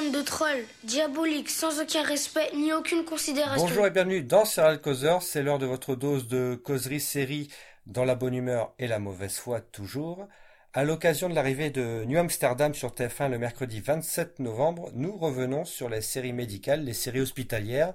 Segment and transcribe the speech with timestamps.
[0.00, 3.66] bande de trolls, diaboliques, sans aucun respect ni aucune considération.
[3.66, 7.48] Bonjour et bienvenue dans Serial Causeur, c'est l'heure de votre dose de causerie série
[7.86, 10.28] dans la bonne humeur et la mauvaise foi toujours.
[10.74, 15.64] À l'occasion de l'arrivée de New Amsterdam sur TF1 le mercredi 27 novembre, nous revenons
[15.64, 17.94] sur les séries médicales, les séries hospitalières.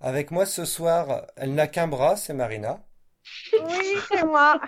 [0.00, 2.80] Avec moi ce soir, elle n'a qu'un bras, c'est Marina.
[3.52, 4.60] Oui, c'est moi.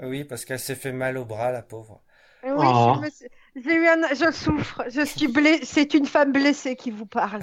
[0.00, 2.02] Oui, parce qu'elle s'est fait mal au bras, la pauvre.
[2.42, 2.94] Oui, Oh.
[2.96, 4.82] je, me suis- j'ai eu un- je souffre.
[4.90, 5.64] Je suis blessée.
[5.64, 7.40] C'est une femme blessée qui vous parle.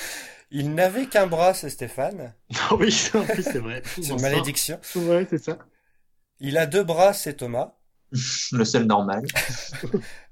[0.50, 2.34] Il n'avait qu'un bras, c'est Stéphane.
[2.58, 2.90] Ah oui,
[3.42, 3.82] c'est vrai.
[3.94, 4.80] C'est une malédiction.
[4.96, 5.58] Ouais, c'est ça.
[6.40, 7.74] Il a deux bras, c'est Thomas.
[8.52, 9.24] Le seul normal.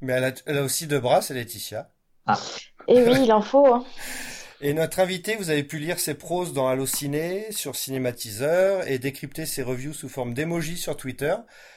[0.01, 1.91] Mais elle a, elle a aussi deux bras, c'est Laetitia.
[2.89, 3.73] Et oui, il en faut.
[3.73, 3.85] hein.
[4.61, 9.47] Et notre invité, vous avez pu lire ses proses dans Allociné, sur Cinématiseur, et décrypter
[9.47, 11.35] ses reviews sous forme d'emoji sur Twitter.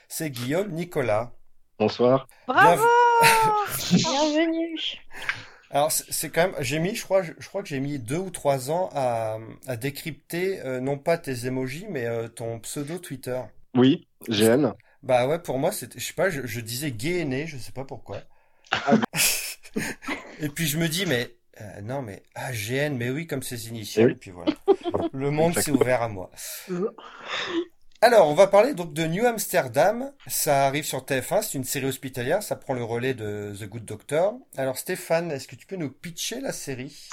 [0.08, 1.31] C'est Guillaume Nicolas.
[1.77, 2.27] Bonsoir.
[2.47, 2.83] Bravo
[3.94, 4.80] Bienvenue.
[5.69, 8.17] Alors c'est quand même, j'ai mis, je crois, je, je crois que j'ai mis deux
[8.17, 12.97] ou trois ans à, à décrypter euh, non pas tes emojis, mais euh, ton pseudo
[12.97, 13.42] Twitter.
[13.75, 14.73] Oui, GN.
[15.02, 17.72] Bah ouais, pour moi c'était, je sais pas, je, je disais gay né, je sais
[17.72, 18.17] pas pourquoi.
[20.42, 21.30] Et puis je me dis mais
[21.61, 24.05] euh, non mais ah GN, mais oui comme ses initiales.
[24.05, 24.14] Eh oui.
[24.14, 24.53] Et puis voilà,
[25.14, 26.30] le monde s'est ouvert à moi.
[28.03, 30.09] Alors, on va parler donc de New Amsterdam.
[30.25, 33.85] Ça arrive sur TF1, c'est une série hospitalière, ça prend le relais de The Good
[33.85, 34.33] Doctor.
[34.58, 37.09] Alors Stéphane, est-ce que tu peux nous pitcher la série?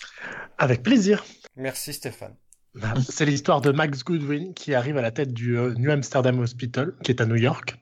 [0.57, 1.27] Avec plaisir.
[1.57, 2.35] Merci Stéphane.
[2.75, 6.39] Bah, C'est l'histoire de Max Goodwin qui arrive à la tête du euh, New Amsterdam
[6.39, 7.77] Hospital, qui est à New York,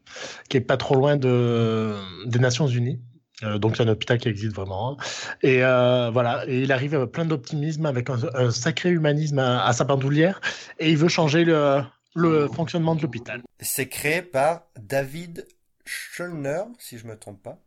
[0.48, 1.94] qui est pas trop loin de,
[2.26, 3.00] des Nations Unies.
[3.44, 4.96] Euh, donc, c'est un hôpital qui existe vraiment.
[5.42, 9.72] Et euh, voilà, et il arrive plein d'optimisme, avec un, un sacré humanisme à, à
[9.72, 10.40] sa bandoulière,
[10.80, 11.82] et il veut changer le,
[12.16, 13.42] le fonctionnement de l'hôpital.
[13.60, 15.46] C'est créé par David
[15.84, 17.60] Schulner, si je me trompe pas.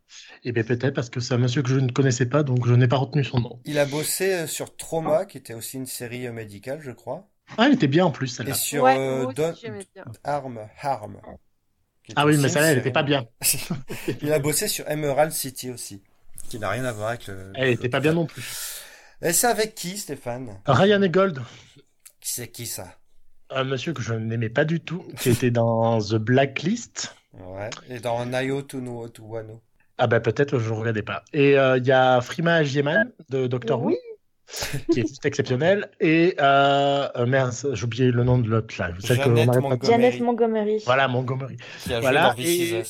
[0.44, 2.74] Et bien peut-être parce que c'est un monsieur que je ne connaissais pas, donc je
[2.74, 3.60] n'ai pas retenu son nom.
[3.64, 7.28] Il a bossé euh, sur Trauma, qui était aussi une série euh, médicale, je crois.
[7.56, 8.54] Ah, elle était bien en plus, Et celle-là.
[8.54, 9.54] sur Ouais, euh, aussi, Don-
[9.94, 10.04] bien.
[10.22, 10.60] Harm,
[12.14, 13.26] Ah oui, mais celle-là, elle série était pas bien.
[14.22, 16.02] Il a bossé sur Emerald City aussi,
[16.48, 17.52] qui n'a rien à voir avec le...
[17.54, 18.44] Elle était pas bien non plus.
[19.22, 20.60] Et c'est avec qui, Stéphane?
[20.66, 21.40] Ryan et Gold,
[22.20, 22.99] C'est qui ça?
[23.50, 27.14] Un monsieur que je n'aimais pas du tout, qui était dans The Blacklist.
[27.34, 27.70] Ouais.
[27.88, 29.60] Et dans Nayo Tunuo Tuwano.
[29.98, 31.22] Ah ben peut-être, je ne regardais pas.
[31.32, 33.94] Et euh, il y a Frima Agyeman de Doctor Who,
[34.90, 35.90] qui est juste exceptionnel.
[36.00, 38.90] Et euh, euh, merde, j'ai oublié le nom de l'autre là.
[39.00, 40.02] Celle que Jeannette on arrête pas de- Montgomery.
[40.02, 40.82] Janet Montgomery.
[40.86, 41.56] Voilà, Montgomery.
[41.82, 42.82] Qui a joué Voilà, dans et-.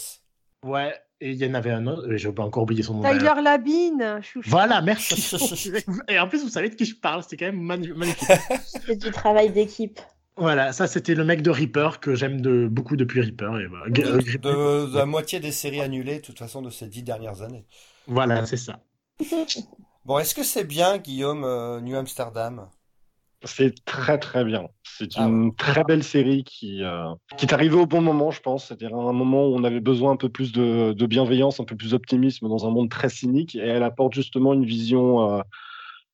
[0.65, 3.03] Ouais, et il y en avait un autre, j'ai encore oublié son nom.
[3.03, 4.49] Tyler Labine, chouchou.
[4.49, 5.37] Voilà, merci.
[6.09, 8.27] et en plus, vous savez de qui je parle, c'était quand même magnifique.
[8.87, 10.01] C'est du travail d'équipe.
[10.37, 13.59] Voilà, ça c'était le mec de Reaper que j'aime de, beaucoup depuis Reaper.
[13.61, 13.69] Et.
[13.91, 17.03] De, Euh, de- de la moitié des séries annulées, de toute façon, de ces dix
[17.03, 17.67] dernières années.
[18.07, 18.81] Voilà, c'est ça.
[20.05, 22.71] Bon, est-ce que c'est bien, Guillaume, euh, New Amsterdam?
[23.45, 24.69] C'est très très bien.
[24.85, 27.07] C'est Ah une très belle série qui, euh,
[27.39, 28.67] qui est arrivée au bon moment, je pense.
[28.67, 31.65] C'est-à-dire à un moment où on avait besoin un peu plus de, de bienveillance, un
[31.65, 33.55] peu plus d'optimisme dans un monde très cynique.
[33.55, 35.43] Et elle apporte justement une vision, euh,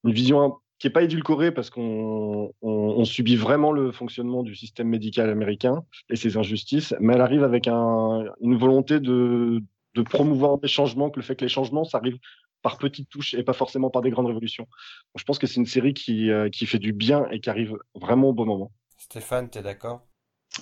[0.04, 4.54] une vision qui n'est pas édulcorée parce qu'on on, on subit vraiment le fonctionnement du
[4.54, 6.94] système médical américain et ses injustices.
[7.00, 9.62] Mais elle arrive avec un, une volonté de,
[9.94, 12.18] de promouvoir des changements, que le fait que les changements, ça arrive
[12.62, 14.64] par petites touches et pas forcément par des grandes révolutions.
[14.64, 17.48] Donc, je pense que c'est une série qui, euh, qui fait du bien et qui
[17.48, 18.72] arrive vraiment au bon moment.
[18.98, 20.02] Stéphane, t'es d'accord?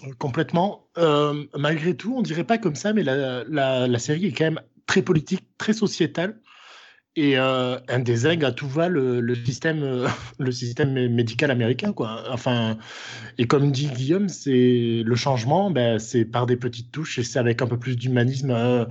[0.05, 0.89] Euh, Complètement.
[0.99, 4.45] Euh, malgré tout, on dirait pas comme ça, mais la, la, la série est quand
[4.45, 6.41] même très politique, très sociétale.
[7.17, 10.09] Et euh, un désingue à tout va le, système, euh,
[10.41, 12.25] le système mé- médical américain, quoi.
[12.31, 12.77] Enfin,
[13.39, 17.39] et comme dit Guillaume, c'est le changement, ben, c'est par des petites touches et c'est
[17.39, 18.87] avec un peu plus d'humanisme euh,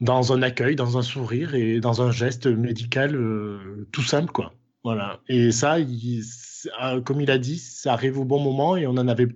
[0.00, 4.54] dans un accueil, dans un sourire et dans un geste médical euh, tout simple, quoi.
[4.84, 5.20] Voilà.
[5.28, 9.08] Et ça, euh, comme il a dit, ça arrive au bon moment et on en
[9.08, 9.28] avait,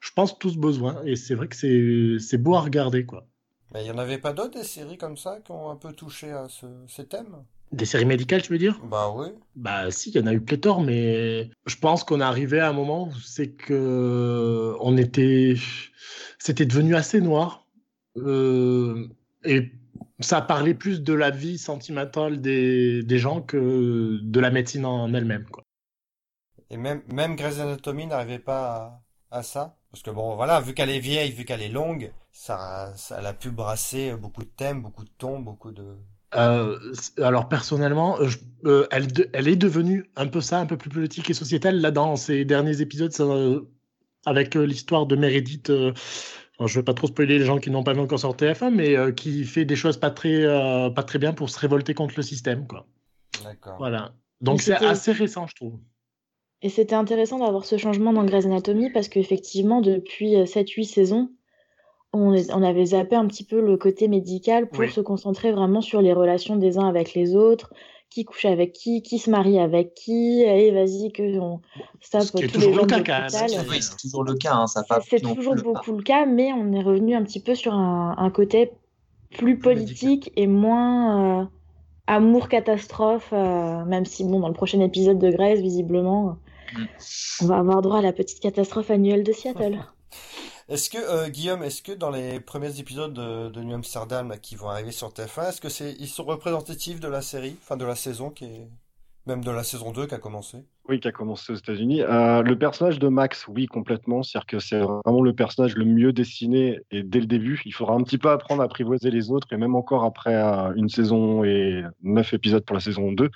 [0.00, 1.02] je pense, tous besoin.
[1.06, 3.28] Et c'est vrai que c'est beau à regarder, quoi.
[3.72, 5.92] Mais il y en avait pas d'autres, des séries comme ça, qui ont un peu
[5.92, 7.44] touché à ce, ces thèmes?
[7.72, 8.80] Des séries médicales, tu veux dire?
[8.80, 9.28] Bah oui.
[9.56, 12.68] Bah si, il y en a eu pléthore, mais je pense qu'on est arrivé à
[12.68, 15.54] un moment où c'est que on était,
[16.38, 17.66] c'était devenu assez noir,
[18.18, 19.08] Euh,
[19.44, 19.72] et
[20.20, 25.14] ça parlait plus de la vie sentimentale des, des gens que de la médecine en
[25.14, 25.46] elle-même.
[26.70, 29.76] Et même, même Grey's Anatomy n'arrivait pas à, à ça?
[29.90, 33.26] Parce que bon, voilà, vu qu'elle est vieille, vu qu'elle est longue, ça, ça, elle
[33.26, 35.96] a pu brasser beaucoup de thèmes, beaucoup de tons, beaucoup de...
[36.36, 36.78] Euh,
[37.20, 40.76] alors personnellement, euh, je- euh, elle, de- elle est devenue un peu ça, un peu
[40.76, 43.62] plus politique et sociétale là dans ces derniers épisodes, ça, euh,
[44.26, 45.70] avec euh, l'histoire de Meredith.
[45.70, 45.92] euh,
[46.64, 48.96] je vais pas trop spoiler les gens qui n'ont pas vu encore sur TF1, mais
[48.96, 52.14] euh, qui fait des choses pas très, euh, pas très bien pour se révolter contre
[52.16, 52.86] le système, quoi.
[53.42, 53.78] D'accord.
[53.78, 54.12] Voilà.
[54.40, 55.80] Donc c'est assez récent, je trouve.
[56.62, 61.30] Et c'était intéressant d'avoir ce changement dans Grey's Anatomy parce qu'effectivement, depuis euh, 7-8 saisons,
[62.12, 64.90] on, avait zappé un petit peu le côté médical pour Oui.
[64.90, 67.72] se concentrer vraiment sur les relations des uns avec les autres,
[68.10, 71.60] qui couche avec qui, qui se marie avec qui, allez, vas-y, que on
[72.00, 73.22] se tape Ce qui est tous les toujours le cas, quand même.
[73.22, 73.66] l'hôpital.
[73.70, 74.54] Oui, c'est toujours le cas.
[74.54, 77.54] Hein, ça C'est toujours plus- beaucoup le cas, mais on est revenu un petit peu
[77.54, 78.72] sur un, un côté
[79.38, 81.44] plus politique et moins euh,
[82.08, 86.36] amour catastrophe, euh, même si bon dans le prochain épisode de Grey's, visiblement,
[87.40, 89.78] On va avoir droit à la petite catastrophe annuelle de Seattle.
[90.68, 94.68] Est-ce que, euh, Guillaume, est-ce que dans les premiers épisodes de, New Amsterdam qui vont
[94.68, 97.96] arriver sur TF1, est-ce que c'est, ils sont représentatifs de la série, enfin de la
[97.96, 98.68] saison qui est,
[99.26, 100.58] même de la saison 2 qui a commencé?
[100.88, 102.02] Oui, qui a commencé aux États-Unis.
[102.02, 104.22] Euh, le personnage de Max, oui, complètement.
[104.22, 107.60] C'est-à-dire que c'est vraiment le personnage le mieux dessiné et dès le début.
[107.64, 110.72] Il faudra un petit peu apprendre à apprivoiser les autres et même encore après euh,
[110.74, 113.30] une saison et neuf épisodes pour la saison 2.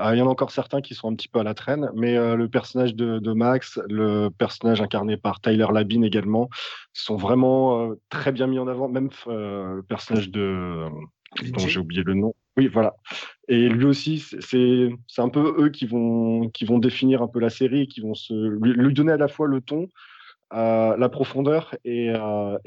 [0.00, 1.90] Euh, il y en a encore certains qui sont un petit peu à la traîne,
[1.94, 6.48] mais euh, le personnage de, de Max, le personnage incarné par Tyler Labine également,
[6.92, 8.88] sont vraiment euh, très bien mis en avant.
[8.88, 10.86] Même euh, le personnage de...
[11.42, 12.34] dont j'ai oublié le nom.
[12.56, 12.94] Oui, voilà.
[13.48, 17.50] Et lui aussi, c'est- un peu eux qui vont, qui vont définir un peu la
[17.50, 19.88] série, qui vont se, lui, donner à la fois le ton,
[20.54, 22.58] euh, la profondeur et, euh,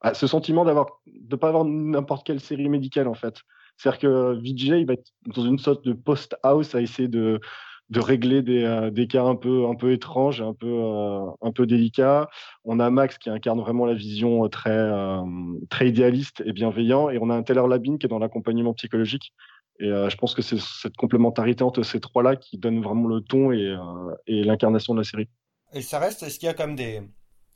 [0.00, 3.36] ah, ce sentiment d'avoir de pas avoir n'importe quelle série médicale en fait.
[3.76, 7.40] C'est-à-dire que Vijay va être dans une sorte de post-house à essayer de,
[7.90, 11.52] de régler des, euh, des cas un peu, un peu étranges, un peu, euh, un
[11.52, 12.28] peu délicats.
[12.64, 15.22] On a Max qui incarne vraiment la vision très, euh,
[15.68, 19.32] très idéaliste et bienveillant, et on a un Taylor Labine qui est dans l'accompagnement psychologique.
[19.80, 23.50] Et je pense que c'est cette complémentarité entre ces trois-là qui donne vraiment le ton
[23.50, 23.76] et,
[24.28, 25.28] et l'incarnation de la série.
[25.72, 27.02] Et ça reste, est-ce qu'il y a même des,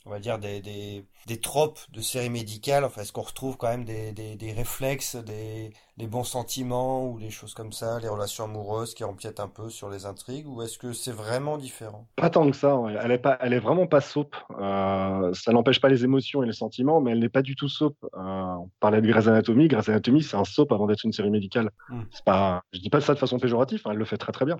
[0.08, 3.68] on va dire des, des, des tropes de séries médicales, enfin, est-ce qu'on retrouve quand
[3.68, 8.08] même des, des, des réflexes, des, les bons sentiments ou des choses comme ça, les
[8.08, 12.08] relations amoureuses qui empiètent un peu sur les intrigues, ou est-ce que c'est vraiment différent?
[12.16, 12.74] Pas tant que ça.
[13.02, 14.34] Elle est pas, elle est vraiment pas soap.
[14.58, 17.68] Euh, ça n'empêche pas les émotions et les sentiments, mais elle n'est pas du tout
[17.68, 17.94] soap.
[18.02, 19.68] Euh, on parlait de Grey's Anatomy.
[19.68, 21.70] Grey's Anatomy, c'est un soap avant d'être une série médicale.
[21.90, 22.00] Mm.
[22.10, 23.82] C'est pas, je dis pas ça de façon péjorative.
[23.84, 24.56] hein, elle le fait très très bien.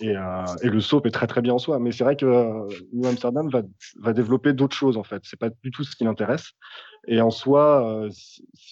[0.00, 1.78] Et, euh, et le soap est très très bien en soi.
[1.78, 3.62] Mais c'est vrai que euh, New Amsterdam va,
[4.02, 5.22] va développer d'autres choses en fait.
[5.24, 6.50] C'est pas du tout ce qui l'intéresse.
[7.06, 8.10] Et en soi, euh,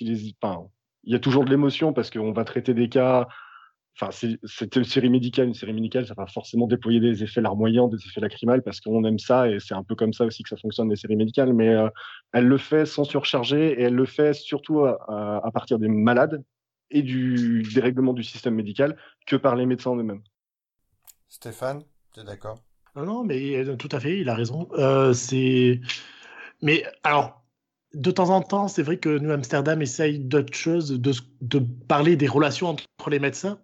[0.00, 3.28] il y a toujours de l'émotion parce qu'on va traiter des cas.
[4.00, 4.10] Enfin,
[4.44, 5.48] c'est une série médicale.
[5.48, 9.04] Une série médicale, ça va forcément déployer des effets larmoyants, des effets lacrymales parce qu'on
[9.04, 11.52] aime ça et c'est un peu comme ça aussi que ça fonctionne les séries médicales.
[11.52, 11.88] Mais euh,
[12.32, 15.88] elle le fait sans surcharger et elle le fait surtout à, à- à partir des
[15.88, 16.42] malades
[16.90, 18.96] et du dérèglement du système médical
[19.26, 20.22] que par les médecins eux-mêmes.
[21.28, 22.58] Stéphane, t'es d'accord?
[22.94, 24.68] Non, non, mais euh, tout à fait, il a raison.
[24.72, 25.80] Euh, c'est...
[26.62, 27.42] Mais alors,
[27.94, 31.58] de temps en temps, c'est vrai que New Amsterdam essaye d'autres choses, de, de
[31.88, 33.60] parler des relations entre les médecins.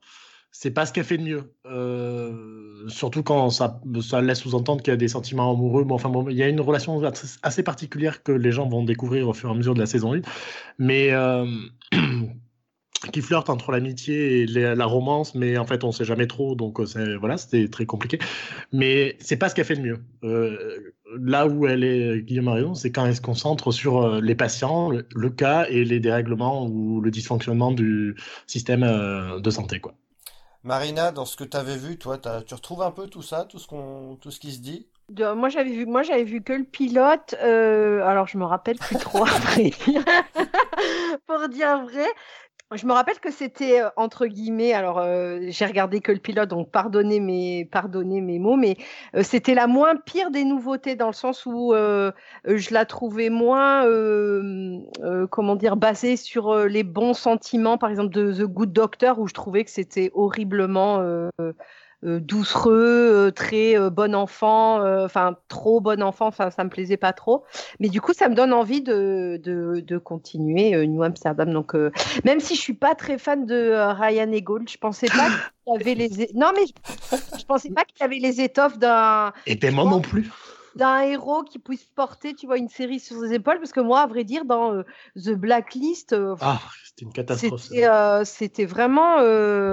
[0.51, 1.55] C'est pas ce qu'elle fait de mieux.
[1.67, 5.85] Euh, surtout quand ça, ça laisse sous-entendre qu'il y a des sentiments amoureux.
[5.85, 7.03] Bon, enfin, bon, il y a une relation
[7.43, 10.15] assez particulière que les gens vont découvrir au fur et à mesure de la saison
[10.15, 10.23] 1.
[10.79, 11.11] Mais
[13.12, 16.81] qui flirte entre l'amitié et la romance, mais en fait, on sait jamais trop, donc
[16.81, 18.19] euh, c'est- voilà, c'était très compliqué.
[18.73, 19.99] Mais c'est pas ce qu'elle fait de mieux.
[20.25, 24.21] Euh, là où elle est, Guillaume a raison, c'est quand elle se concentre sur euh,
[24.21, 29.50] les patients, le, le cas et les dérèglements ou le dysfonctionnement du système euh, de
[29.50, 29.95] santé, quoi.
[30.64, 33.67] Marina, dans ce que t'avais vu, toi, tu retrouves un peu tout ça, tout ce
[33.69, 34.87] qu'on, tout ce qui se dit?
[35.37, 37.35] Moi j'avais vu, moi j'avais vu que le pilote.
[37.43, 39.71] euh, alors je me rappelle plus trop après.
[41.26, 42.07] Pour dire vrai,
[42.75, 44.73] je me rappelle que c'était euh, entre guillemets.
[44.75, 48.77] Alors euh, j'ai regardé que le pilote, donc pardonnez mes, pardonnez mes mots, mais
[49.15, 52.13] euh, c'était la moins pire des nouveautés dans le sens où euh,
[52.45, 58.11] je la trouvais moins, euh, euh, comment dire, basée sur les bons sentiments, par exemple
[58.11, 61.03] de The Good Doctor, où je trouvais que c'était horriblement.
[62.05, 66.97] Euh, doucereux, euh, très euh, bon enfant, enfin trop bon enfant, enfin ça me plaisait
[66.97, 67.45] pas trop.
[67.81, 71.52] Mais du coup, ça me donne envie de, de, de continuer New Amsterdam.
[71.52, 71.75] Donc
[72.25, 75.28] même si je suis pas très fan de Ryan et Gould, je pensais pas
[75.64, 79.59] qu'il avait les non mais je, je pensais pas qu'il avait les étoffes d'un Et
[79.59, 80.31] t'es moi non plus.
[80.77, 83.59] D'un héros qui puisse porter, tu vois, une série sur ses épaules.
[83.59, 84.83] Parce que moi, à vrai dire, dans euh,
[85.17, 87.61] The Blacklist, euh, Ah, c'était une catastrophe.
[87.63, 89.17] c'était euh, c'était vraiment.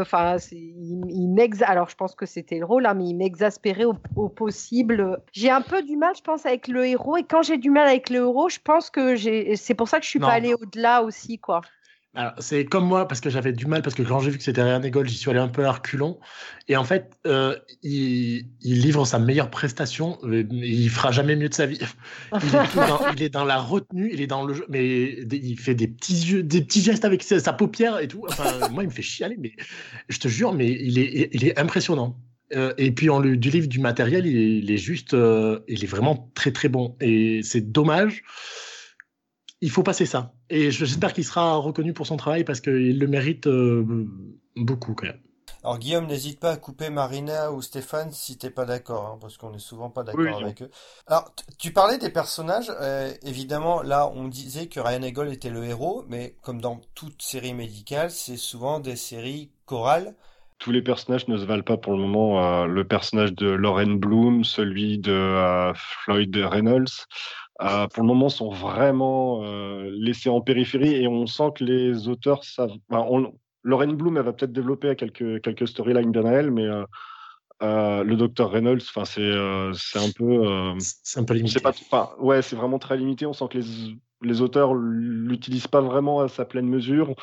[0.01, 3.85] Enfin, il, il m'exa- Alors, je pense que c'était le rôle, hein, mais il m'exaspérait
[3.85, 5.21] au, au possible.
[5.31, 7.17] J'ai un peu du mal, je pense, avec le héros.
[7.17, 9.55] Et quand j'ai du mal avec le héros, je pense que j'ai.
[9.55, 10.27] C'est pour ça que je suis Non.
[10.27, 11.61] pas allée au-delà aussi, quoi.
[12.15, 14.43] Alors, c'est comme moi, parce que j'avais du mal, parce que quand j'ai vu que
[14.43, 16.17] c'était Ryan Eggold, j'y suis allé un peu à reculons.
[16.69, 20.17] Et en fait, euh, il, il livre sa meilleure prestation.
[20.23, 21.79] euh, Il fera jamais mieux de sa vie.
[22.41, 24.85] Il est, dans, il est dans la retenue, il est dans le jeu, mais
[25.31, 28.25] il fait des petits yeux, des petits gestes avec sa, sa paupière et tout.
[28.29, 29.51] Enfin, moi, il me fait chialer, mais
[30.09, 32.17] je te jure, mais il est, il est impressionnant.
[32.55, 35.83] Euh, et puis, on lui délivre du matériel, il est, il est juste, euh, il
[35.83, 36.95] est vraiment très très bon.
[37.01, 38.23] Et c'est dommage.
[39.65, 40.33] Il faut passer ça.
[40.49, 43.83] Et je- j'espère qu'il sera reconnu pour son travail parce qu'il le mérite euh,
[44.55, 45.21] beaucoup quand même.
[45.63, 49.37] Alors Guillaume, n'hésite pas à couper Marina ou Stéphane si t'es pas d'accord, hein, parce
[49.37, 50.43] qu'on n'est souvent pas d'accord Oui, oui.
[50.43, 50.69] avec eux.
[51.07, 55.63] Alors, tu parlais des personnages, euh, évidemment, là, on disait que Ryan Eggold était le
[55.65, 60.13] héros, mais comme dans toute série médicale, c'est souvent des séries chorales.
[60.59, 62.43] Tous les personnages ne se valent pas pour le moment.
[62.43, 67.07] Euh, le personnage de Lauren Bloom, celui de euh, Floyd Reynolds,
[67.61, 72.07] euh, pour le moment sont vraiment euh, laissés en périphérie et on sent que les
[72.07, 72.71] auteurs savent.
[72.89, 73.33] enfin, on-
[73.63, 76.67] Lauren Bloom, elle va peut-être développer quelques, quelques storylines bien à elle, mais
[77.63, 80.73] euh, le docteur Reynolds, enfin, c'est un peu.
[80.79, 81.53] C'est un peu limité.
[81.53, 83.25] sait pas, enfin, ouais, c'est vraiment très limité.
[83.25, 83.65] On sent que les,
[84.21, 87.15] les auteurs l'utilisent pas vraiment à sa pleine mesure.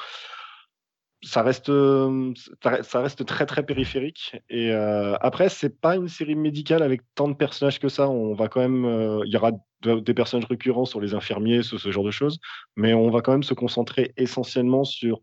[1.24, 2.34] Ça reste, euh,
[2.82, 4.36] ça reste très très périphérique.
[4.50, 8.08] Et euh, après, c'est pas une série médicale avec tant de personnages que ça.
[8.08, 9.52] On va quand même, euh, il y aura
[9.82, 12.40] de- des personnages récurrents sur les infirmiers, sur ce genre de choses,
[12.74, 15.20] mais on va quand même se concentrer essentiellement sur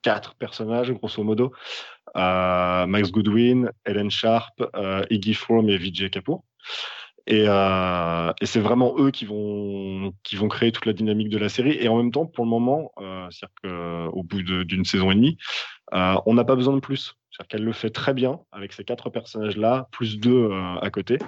[0.00, 1.52] quatre personnages, grosso modo.
[2.16, 4.54] Euh, Max Goodwin, Ellen Sharp,
[5.10, 6.42] Iggy Fromm et Vijay Kapoor.
[7.26, 11.38] Et, euh, et c'est vraiment eux qui vont, qui vont créer toute la dynamique de
[11.38, 11.76] la série.
[11.80, 15.38] Et en même temps, pour le moment, euh, c'est-à-dire qu'au bout d'une saison et demie,
[15.92, 17.14] euh, on n'a pas besoin de plus.
[17.30, 21.18] C'est-à-dire qu'elle le fait très bien avec ces quatre personnages-là, plus deux euh, à côté.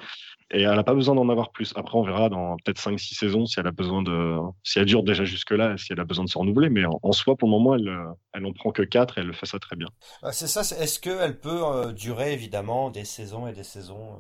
[0.53, 1.73] Et elle n'a pas besoin d'en avoir plus.
[1.75, 4.37] Après, on verra dans peut-être 5-6 saisons si elle a besoin de.
[4.62, 6.71] Si elle dure déjà jusque-là, si elle a besoin de se renouveler.
[6.71, 9.35] Mais en, soi, pour le moment, elle, euh, elle en prend que quatre et elle
[9.35, 9.88] fait ça très bien.
[10.31, 14.19] C'est ça, est-ce qu'elle peut durer évidemment des saisons et des saisons,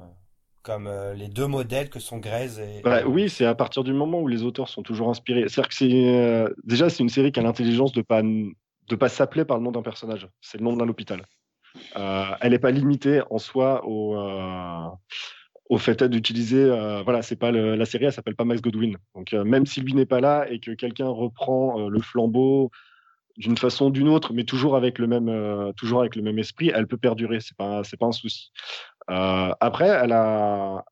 [0.66, 2.82] comme euh, les deux modèles que sont et...
[2.82, 5.44] Bah, oui, c'est à partir du moment où les auteurs sont toujours inspirés.
[5.48, 9.08] C'est-à-dire que c'est euh, déjà c'est une série qui a l'intelligence de pas de pas
[9.08, 10.28] s'appeler par le nom d'un personnage.
[10.40, 11.22] C'est le nom d'un hôpital.
[11.96, 14.16] Euh, elle n'est pas limitée en soi au
[15.68, 16.62] au fait d'utiliser.
[16.62, 18.96] euh, voilà, c'est pas le- la série, elle s'appelle pas Max Godwin.
[19.14, 22.70] Donc euh, même si lui n'est pas là et que quelqu'un reprend euh, le flambeau
[23.36, 26.72] d'une façon ou d'une autre, mais toujours avec le même toujours avec le même esprit,
[26.74, 27.38] elle peut perdurer.
[27.40, 28.50] C'est pas c'est pas un souci.
[29.10, 30.82] Euh, après, elle a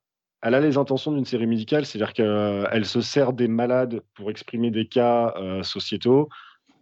[0.42, 5.34] les intentions d'une série médicale, c'est-à-dire qu'elle se sert des malades pour exprimer des cas
[5.36, 6.28] euh, sociétaux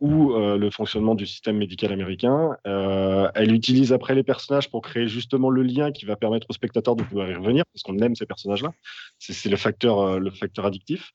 [0.00, 2.56] ou euh, le fonctionnement du système médical américain.
[2.64, 6.96] Elle utilise après les personnages pour créer justement le lien qui va permettre aux spectateurs
[6.96, 8.72] de pouvoir y revenir, parce qu'on aime ces personnages-là.
[9.18, 10.18] C'est le facteur,
[10.64, 11.12] addictif.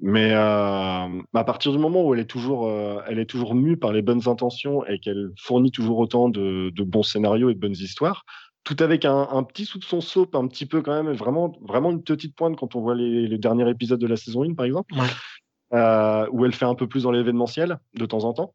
[0.00, 2.70] Mais à partir du moment où elle est toujours,
[3.06, 7.54] elle mue par les bonnes intentions et qu'elle fournit toujours autant de bons scénarios et
[7.54, 8.24] de bonnes histoires,
[8.64, 12.02] tout avec un, un petit soupçon soap, un petit peu quand même, vraiment, vraiment une
[12.02, 14.94] petite pointe quand on voit les, les derniers épisodes de la saison 1, par exemple,
[14.94, 15.06] Ouais.
[15.74, 18.54] euh, où elle fait un peu plus dans l'événementiel de temps en temps.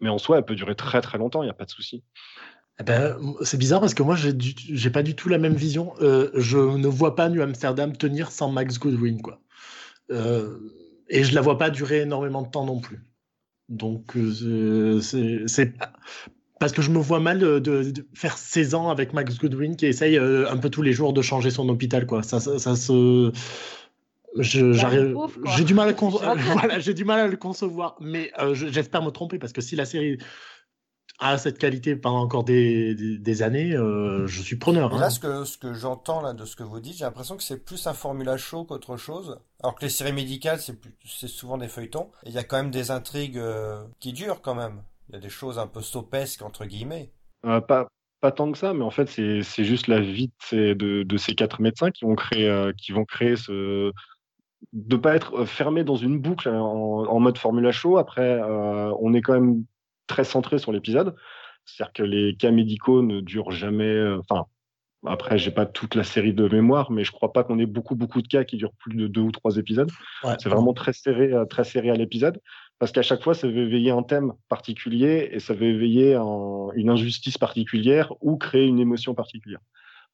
[0.00, 2.02] Mais en soi, elle peut durer très très longtemps, il n'y a pas de souci.
[2.78, 5.94] Eh ben, c'est bizarre parce que moi, j'ai pas du tout la même vision.
[6.00, 9.40] Euh, je ne vois pas New Amsterdam tenir sans Max Goodwin, quoi.
[10.10, 10.58] Euh,
[11.08, 13.00] et je la vois pas durer énormément de temps non plus.
[13.68, 14.12] Donc,
[15.00, 15.74] c'est c'est-
[16.58, 19.76] parce que je me vois mal de, de- de faire 16 ans avec Max Goodwin
[19.76, 22.22] qui essaye euh, un peu tous les jours de changer son hôpital, quoi.
[22.22, 23.32] Ça, ça, ça se.
[24.38, 25.16] J'arrive-.
[25.56, 28.66] J'ai du mal à con- voilà, j'ai du mal à le concevoir, mais euh, je-
[28.68, 30.18] j'espère me tromper parce que si la série
[31.18, 34.94] a cette qualité pendant encore des, des, des années, euh, je suis preneur.
[34.94, 34.98] Hein.
[35.00, 37.42] là, ce que, ce que j'entends là de ce que vous dites, j'ai l'impression que
[37.42, 39.38] c'est plus un formula show qu'autre chose.
[39.62, 42.10] Alors que les séries médicales, c'est souvent des feuilletons.
[42.24, 44.82] Et il y a quand même des intrigues euh, qui durent quand même.
[45.08, 47.12] Il y a des choses un peu sopesques entre guillemets.
[47.44, 47.88] Euh, pas,
[48.20, 51.16] pas tant que ça, mais en fait, c'est juste la vie de ces, de, de
[51.16, 53.92] ces quatre médecins qui vont créer, euh, qui vont créer ce.
[54.72, 57.98] de pas être euh, fermé dans une boucle en, en mode Formula Show.
[57.98, 59.64] Après, euh, on est quand même
[60.06, 61.14] très centré sur l'épisode.
[61.64, 64.16] C'est-à-dire que les cas médicaux ne durent jamais.
[64.18, 64.46] Enfin,
[65.04, 67.96] après, j'ai pas toute la série de mémoire, mais je crois pas qu'on ait beaucoup,
[67.96, 69.90] beaucoup de cas qui durent plus de deux ou trois épisodes.
[70.24, 70.36] Ouais.
[70.38, 72.40] C'est vraiment très serré, très serré à l'épisode,
[72.78, 76.68] parce qu'à chaque fois, ça veut éveiller un thème particulier et ça veut éveiller un-
[76.74, 79.60] une injustice particulière ou créer une émotion particulière.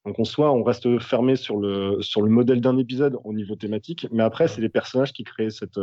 [0.04, 3.56] Donc, en soi, on reste fermé sur le, sur le modèle d'un épisode au niveau
[3.56, 5.78] thématique, mais après, c'est les personnages qui créent cette,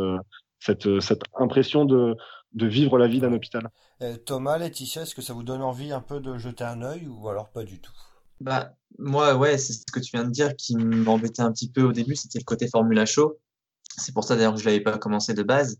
[0.58, 2.16] cette, cette impression de,
[2.52, 3.70] de vivre la vie d'un hôpital.
[4.02, 7.06] Euh, Thomas, Laetitia, est-ce que ça vous donne envie un peu de jeter un œil
[7.08, 7.92] ou alors pas du tout?
[8.40, 11.82] Bah, moi, ouais, c'est ce que tu viens de dire qui m'embêtait un petit peu
[11.82, 13.38] au début, c'était le côté Formula Show.
[13.96, 15.78] C'est pour ça d'ailleurs que je l'avais pas commencé de base.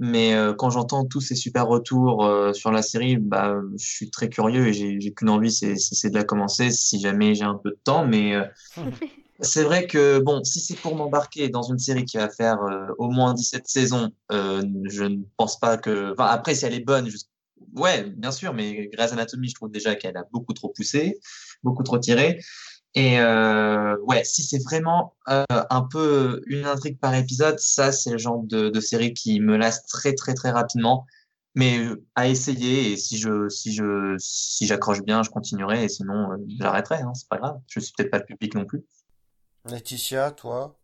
[0.00, 4.10] Mais euh, quand j'entends tous ces super retours euh, sur la série, bah, je suis
[4.10, 5.74] très curieux et j'ai, qu'une envie, c'est,
[6.10, 8.06] de la commencer si jamais j'ai un peu de temps.
[8.06, 8.44] Mais euh,
[9.40, 12.58] c'est vrai que, bon, si c'est pour m'embarquer dans une série qui va faire
[12.98, 16.12] au moins 17 saisons, je ne pense pas que...
[16.12, 17.18] Enfin, après, si elle est bonne, je-
[17.76, 21.18] ouais, bien sûr, mais Grey's Anatomy, je trouve déjà qu'elle a beaucoup trop poussé,
[21.62, 22.40] beaucoup trop tiré.
[22.94, 28.10] Et euh, ouais, si c'est vraiment euh, un peu une intrigue par épisode, ça c'est
[28.10, 31.06] le genre de, de série qui me lasse très très très rapidement.
[31.54, 31.78] Mais
[32.14, 36.36] à essayer et si je si je si j'accroche bien, je continuerai et sinon euh,
[36.58, 36.96] j'arrêterai.
[37.02, 37.60] Hein, c'est pas grave.
[37.68, 38.84] Je suis peut-être pas le public non plus.
[39.68, 40.76] Laetitia, toi?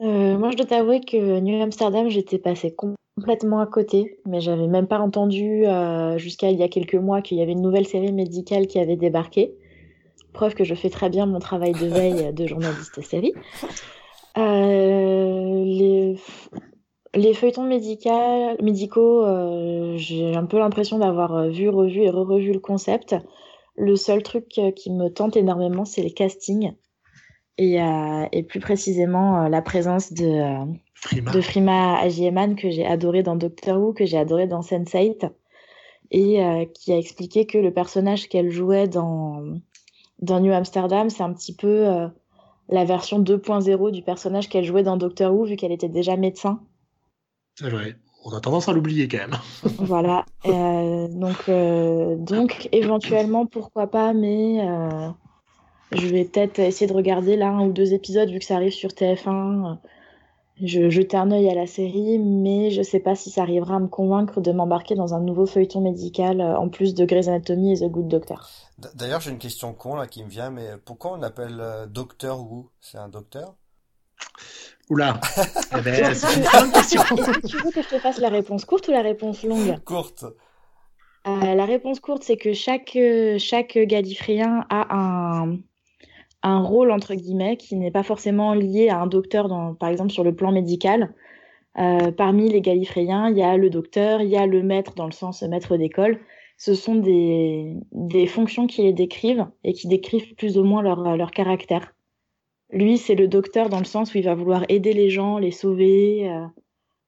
[0.00, 4.66] Euh, moi, je dois t'avouer que New Amsterdam, j'étais passée complètement à côté, mais j'avais
[4.66, 7.86] même pas entendu euh, jusqu'à il y a quelques mois qu'il y avait une nouvelle
[7.86, 9.54] série médicale qui avait débarqué.
[10.32, 13.34] Preuve que je fais très bien mon travail de veille de journaliste série.
[14.38, 16.16] Euh, les,
[17.14, 22.52] les feuilletons médical, médicaux, euh, j'ai un peu l'impression d'avoir euh, vu, revu et re-revu
[22.52, 23.14] le concept.
[23.76, 26.72] Le seul truc qui me tente énormément, c'est les castings.
[27.58, 31.30] Et, euh, et plus précisément, la présence de, Frima.
[31.30, 35.30] de Frima Agyeman que j'ai adoré dans Doctor Who, que j'ai adoré dans Sense8,
[36.12, 39.42] et euh, qui a expliqué que le personnage qu'elle jouait dans,
[40.22, 42.08] dans New Amsterdam, c'est un petit peu euh,
[42.68, 46.60] la version 2.0 du personnage qu'elle jouait dans Doctor Who, vu qu'elle était déjà médecin.
[47.56, 47.96] C'est vrai.
[48.24, 49.36] On a tendance à l'oublier quand même.
[49.78, 50.24] Voilà.
[50.46, 54.64] Euh, donc, euh, donc, éventuellement, pourquoi pas, mais
[55.90, 58.72] je vais peut-être essayer de regarder là un ou deux épisodes, vu que ça arrive
[58.72, 59.76] sur TF1.
[60.64, 63.78] Je jeter un œil à la série, mais je sais pas si ça arrivera à
[63.80, 67.72] me convaincre de m'embarquer dans un nouveau feuilleton médical euh, en plus de Grey's Anatomy
[67.72, 68.48] et The Good Doctor.
[68.94, 72.40] D'ailleurs, j'ai une question con là qui me vient, mais pourquoi on appelle euh, Docteur
[72.40, 72.70] Who?
[72.80, 73.56] C'est un docteur?
[74.88, 75.20] Oula.
[75.76, 77.02] Eh ben, c'est une bonne question.
[77.02, 79.80] Est-ce que tu veux que je te fasse la réponse courte ou la réponse longue?
[79.84, 80.24] Courte.
[81.26, 82.96] Euh, la réponse courte, c'est que chaque,
[83.38, 85.58] chaque gallifréen a un,
[86.42, 90.10] un rôle, entre guillemets, qui n'est pas forcément lié à un docteur, dans, par exemple,
[90.10, 91.14] sur le plan médical.
[91.78, 95.06] Euh, parmi les gallifréens, il y a le docteur, il y a le maître, dans
[95.06, 96.20] le sens maître d'école.
[96.58, 101.16] Ce sont des, des fonctions qui les décrivent et qui décrivent plus ou moins leur,
[101.16, 101.94] leur caractère.
[102.70, 105.50] Lui, c'est le docteur dans le sens où il va vouloir aider les gens, les
[105.50, 106.44] sauver, euh,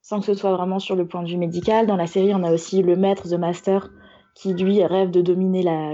[0.01, 1.87] sans que ce soit vraiment sur le point de vue médical.
[1.87, 3.91] Dans la série, on a aussi le maître, The Master,
[4.35, 5.93] qui lui rêve de dominer la,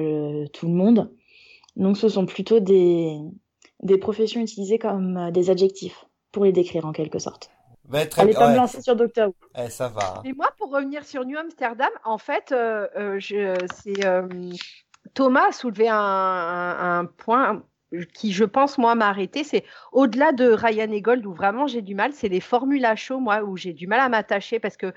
[0.53, 1.11] tout le monde.
[1.77, 3.17] Donc ce sont plutôt des,
[3.83, 7.51] des professions utilisées comme euh, des adjectifs pour les décrire en quelque sorte.
[7.89, 8.41] Ben, très Allez bien.
[8.41, 9.35] pas me lancer sur Doctor Who.
[9.59, 10.19] Eh, ça va.
[10.19, 10.23] hein.
[10.25, 14.29] Et moi, pour revenir sur New Amsterdam, en fait, euh, euh, c'est euh,
[15.15, 17.65] Thomas a soulevé un, un- un point
[18.15, 19.43] qui, je pense, moi, m'a arrêté.
[19.43, 22.95] C'est au-delà de Ryan et Gold, où vraiment j'ai du mal, c'est les formules à
[22.95, 24.93] chaud, moi, où j'ai du mal à m'attacher parce que.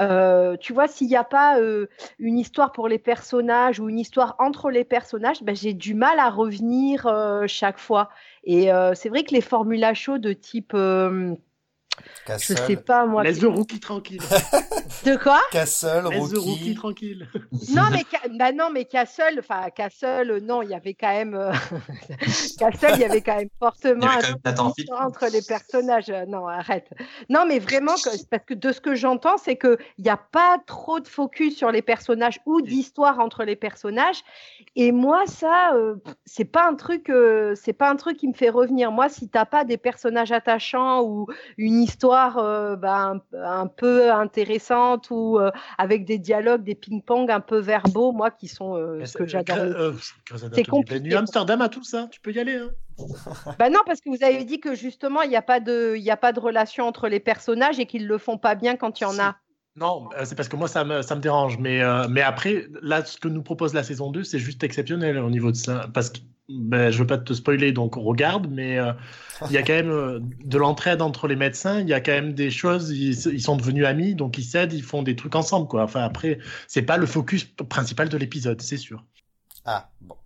[0.00, 1.86] Euh, tu vois, s'il n'y a pas euh,
[2.18, 6.18] une histoire pour les personnages ou une histoire entre les personnages, ben, j'ai du mal
[6.18, 8.10] à revenir euh, chaque fois.
[8.44, 10.74] Et euh, c'est vrai que les formules à chaud de type,
[12.28, 12.84] euh, je sais Castle.
[12.84, 14.20] pas moi, Laisse le rookie tranquille.
[15.04, 15.40] de quoi?
[15.50, 16.74] Castle, Laisse rookie Rookie.
[16.74, 17.28] tranquille.
[17.70, 21.12] Non, mais, Ca- bah non, mais Castle, enfin, Castle, euh, non, il y avait quand
[21.12, 21.34] même.
[21.34, 21.52] euh,
[22.58, 26.10] Castle, il y avait quand même fortement un entre les personnages.
[26.10, 26.88] Euh, Non, arrête.
[27.28, 30.58] Non, mais vraiment, que- parce que de ce que j'entends, c'est qu'il n'y a pas
[30.66, 34.22] trop de focus sur les personnages ou d'histoire entre les personnages.
[34.76, 38.32] Et moi, ça, euh, c'est pas un truc, euh, c'est pas un truc qui me
[38.34, 38.90] fait revenir.
[38.90, 41.26] Moi, si t'as pas des personnages attachants ou
[41.58, 47.30] une histoire euh, bah, un, un peu intéressante ou euh, avec des dialogues, des ping-pong
[47.30, 49.56] un peu verbaux, moi, qui sont euh, ce que j'adore.
[50.64, 51.00] compliqué.
[51.00, 52.08] Ben, New Amsterdam a tout ça.
[52.10, 52.56] Tu peux y aller.
[52.56, 52.70] Hein.
[53.58, 56.02] Bah non, parce que vous avez dit que justement, il n'y a, pas de- il
[56.02, 59.00] y a pas de relation entre les personnages et qu'ils le font pas bien quand
[59.00, 59.36] il y en a.
[59.76, 61.58] Non, c'est parce que moi, ça me, ça me dérange.
[61.58, 65.18] Mais, euh, mais après, là, ce que nous propose la saison 2, c'est juste exceptionnel
[65.18, 65.88] au niveau de ça.
[65.92, 68.92] Parce que ben, je veux pas te spoiler, donc on regarde, mais euh,
[69.46, 71.80] il y a quand même euh, de l'entraide entre les médecins.
[71.80, 74.82] Il y a quand même des choses, ils, sont devenus amis, donc ils s'aident, ils
[74.82, 75.68] font des trucs ensemble.
[75.68, 75.82] Quoi.
[75.82, 79.02] Enfin, après, c'est pas le focus principal de l'épisode, c'est sûr.
[79.64, 80.16] Ah, bon.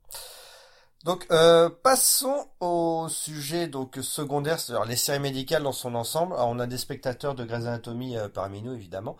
[1.04, 6.34] Donc, euh, passons au sujet donc secondaire, c'est-à-dire les séries médicales dans son ensemble.
[6.36, 9.16] On a des spectateurs de Grey's Anatomy parmi nous, évidemment.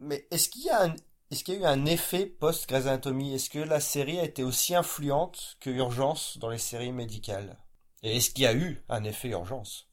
[0.00, 0.94] Mais est-ce qu'il y a un,
[1.32, 3.34] est-ce qu'il y a eu un effet post-Grey's Anatomy?
[3.34, 7.56] Est-ce que la série a été aussi influente que Urgence dans les séries médicales?
[8.02, 9.88] Et est-ce qu'il y a eu un effet Urgence?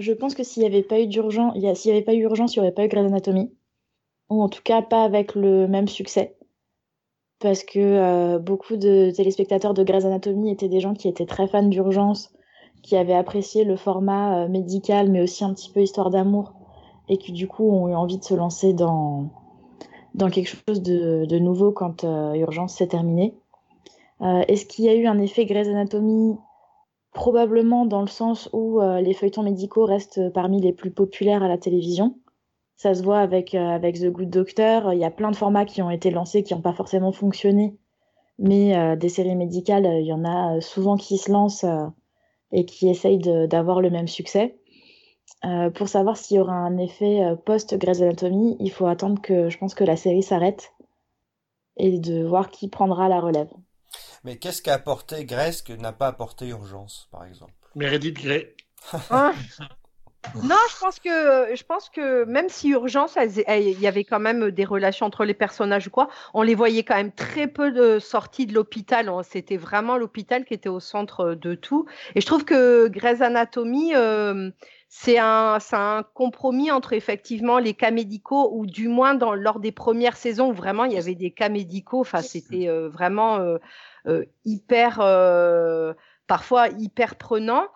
[0.00, 2.56] Je pense que s'il n'y avait pas eu d'urgence, s'il y avait pas eu urgence,
[2.56, 3.52] il n'y aurait pas eu Grey's Anatomy.
[4.30, 6.38] Ou en tout cas pas avec le même succès.
[7.38, 11.48] Parce que euh, beaucoup de téléspectateurs de Grey's Anatomy étaient des gens qui étaient très
[11.48, 12.32] fans d'urgence,
[12.82, 16.54] qui avaient apprécié le format euh, médical, mais aussi un petit peu histoire d'amour,
[17.10, 19.30] et qui du coup ont eu envie de se lancer dans,
[20.18, 23.34] dans quelque chose de, nouveau quand Urgence s'est terminée.
[24.20, 26.36] Est-ce qu'il y a eu un effet Grey's Anatomy?
[27.12, 31.56] Probablement dans le sens où les feuilletons médicaux restent parmi les plus populaires à la
[31.56, 32.18] télévision.
[32.76, 34.92] Ça se voit avec, avec The Good Doctor.
[34.92, 37.78] Il y a plein de formats qui ont été lancés qui n'ont pas forcément fonctionné
[38.38, 41.86] mais euh, des séries médicales, il y en a euh, souvent qui se lancent euh,
[42.52, 44.56] et qui essayent d'avoir le même succès.
[45.74, 49.74] Pour savoir s'il y aura un effet post-Grey's Anatomy, il faut attendre que je pense
[49.74, 50.72] que la série s'arrête
[51.76, 53.50] et de voir qui prendra la relève.
[54.24, 57.52] Mais qu'est-ce qu'a apporté Grey's que n'a pas apporté Urgence, par exemple?
[57.74, 58.54] Meredith Grey.
[59.10, 59.32] Ah.
[60.34, 64.50] Non, je pense que je pense que même si urgence, il y avait quand même
[64.50, 67.98] des relations entre les personnages ou quoi, on les voyait quand même très peu de
[67.98, 69.10] sorties de l'hôpital.
[69.22, 71.86] C'était vraiment l'hôpital qui était au centre de tout.
[72.14, 74.50] Et je trouve que Grey's Anatomy, euh,
[74.88, 79.72] c'est un, un compromis entre effectivement les cas médicaux ou du moins dans, lors des
[79.72, 82.00] premières saisons où vraiment il y avait des cas médicaux.
[82.00, 83.38] Enfin, c'était euh, vraiment
[84.06, 85.00] euh, hyper
[86.28, 87.66] parfois hyper prenant.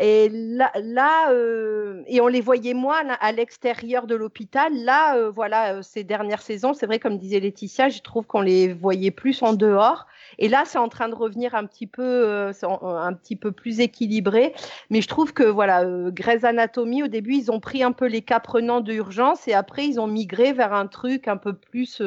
[0.00, 4.72] Et là, là euh, et on les voyait moins à l'extérieur de l'hôpital.
[4.74, 8.40] Là, euh, voilà, euh, ces dernières saisons, c'est vrai, comme disait Laetitia, je trouve qu'on
[8.40, 10.06] les voyait plus en dehors.
[10.38, 14.54] Et là, c'est en train de revenir un petit peu, un petit peu plus équilibré.
[14.90, 18.22] Mais je trouve que voilà, Grey's Anatomy, au début, ils ont pris un peu les
[18.22, 22.00] cas prenants d'urgence et après, ils ont migré vers un truc un peu plus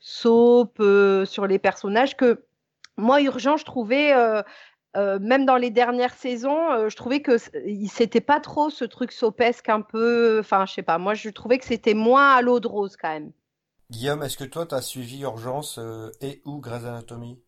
[0.00, 0.82] soap
[1.24, 2.44] sur les personnages que
[2.98, 4.12] moi, urgent, je trouvais,
[4.96, 7.36] même dans les dernières saisons, euh, je trouvais que
[7.88, 10.38] c'était pas trop ce truc sopesque un peu.
[10.40, 10.98] Enfin, je sais pas.
[10.98, 13.32] Moi, je trouvais que c'était moins à l'eau de rose quand même.
[13.90, 17.38] Guillaume, est-ce que toi, tu as suivi Urgence euh, et ou Grey's Anatomy?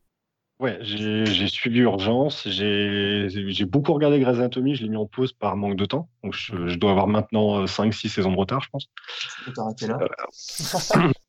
[0.58, 2.46] Ouais, j'ai suivi Urgence.
[2.46, 4.74] J'ai beaucoup regardé Grey's Anatomy.
[4.74, 6.08] Je l'ai mis en pause par manque de temps.
[6.22, 8.86] Donc, je, dois avoir maintenant 5-6 saisons de retard, je pense.
[8.86, 9.98] Tu peux t'arrêter là.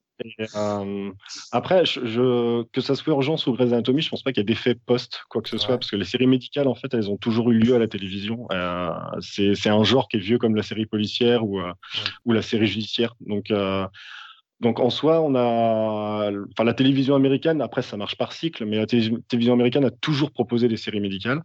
[0.56, 1.12] Euh,
[1.52, 4.46] après, je, que ça soit urgence ou Grey's Anatomy, je pense pas qu'il y ait
[4.46, 7.18] d'effet post quoi que ce soit, parce que les séries médicales, en fait, elles ont
[7.18, 8.48] toujours eu lieu à la télévision.
[8.52, 11.74] Euh, c'est un genre qui est vieux comme la série policière ou, euh,
[12.26, 13.16] ou la série judiciaire.
[13.22, 13.52] Donc,
[14.62, 17.62] donc en soi, on a, enfin la télévision américaine.
[17.62, 21.42] Après, ça marche par cycle, mais la télévision américaine a toujours proposé des séries médicales.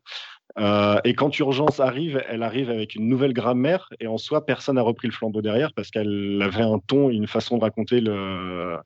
[0.58, 4.76] Euh, et quand Urgence arrive, elle arrive avec une nouvelle grammaire et en soi, personne
[4.76, 8.78] n'a repris le flambeau derrière parce qu'elle avait un ton, une façon de raconter le,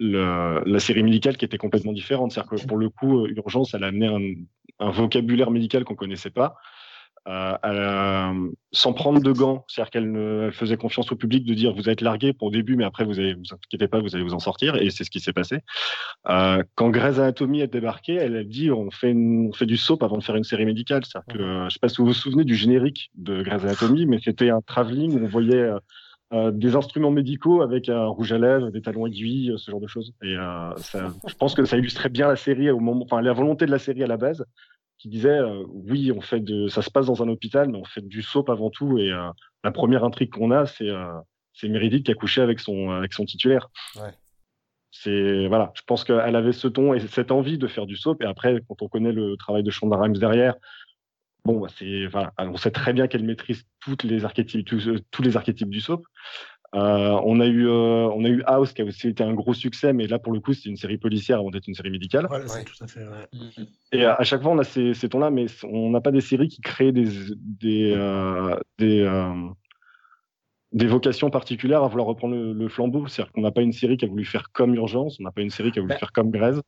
[0.00, 2.32] le, la série médicale qui était complètement différente.
[2.32, 6.30] C'est-à-dire que pour le coup, Urgence, elle a amené un, un vocabulaire médical qu'on connaissait
[6.30, 6.56] pas.
[7.28, 11.88] Euh, euh, sans prendre de gants, c'est-à-dire qu'elle faisait confiance au public de dire vous
[11.88, 14.34] êtes largué pour le début, mais après vous allez vous inquiétez pas, vous allez vous
[14.34, 15.58] en sortir, et c'est ce qui s'est passé.
[16.28, 20.04] Euh, quand Grey's Anatomy est débarquée, elle a dit on fait on fait du soap
[20.04, 22.44] avant de faire une série médicale, c'est-à-dire que je sais pas si vous vous souvenez
[22.44, 25.68] du générique de Grey's Anatomy, mais c'était un travelling où on voyait
[26.32, 29.88] euh, des instruments médicaux avec un rouge à lèvres, des talons aiguilles, ce genre de
[29.88, 30.12] choses.
[30.22, 30.36] Et
[30.76, 33.72] ça, je pense que ça illustrait bien la série au moment, enfin la volonté de
[33.72, 34.44] la série à la base
[34.98, 37.84] qui disait euh, oui, on fait de, ça se passe dans un hôpital, mais on
[37.84, 38.98] fait du soap avant tout.
[38.98, 39.28] Et euh,
[39.64, 41.12] la première intrigue qu'on a, c'est euh,
[41.52, 43.68] c'est Meredith qui a couché avec son avec son titulaire.
[43.96, 44.12] Ouais.
[44.90, 48.22] C'est voilà, je pense qu'elle avait ce ton et cette envie de faire du soap.
[48.22, 50.54] Et après, quand on connaît le travail de Shonda Rhimes derrière,
[51.44, 55.22] bon, bah, c'est voilà, on sait très bien qu'elle maîtrise toutes les archétypes, tous, tous
[55.22, 56.02] les archétypes du soap.
[56.76, 59.54] Euh, on a eu euh, on a eu House qui a aussi été un gros
[59.54, 62.26] succès, mais là pour le coup c'est une série policière avant d'être une série médicale.
[62.30, 63.00] Ouais, tout à fait.
[63.00, 63.26] Ouais.
[63.32, 63.66] Mm-hmm.
[63.92, 66.48] Et à, chaque fois on a ces, ces tons-là, mais on n'a pas des séries
[66.48, 69.32] qui créent des des euh, des, euh,
[70.72, 73.06] des vocations particulières à vouloir reprendre le, flambeau.
[73.06, 75.40] C'est-à-dire qu'on n'a pas une série qui a voulu faire comme Urgence, on n'a pas
[75.40, 76.60] une série qui a voulu faire comme Grèze.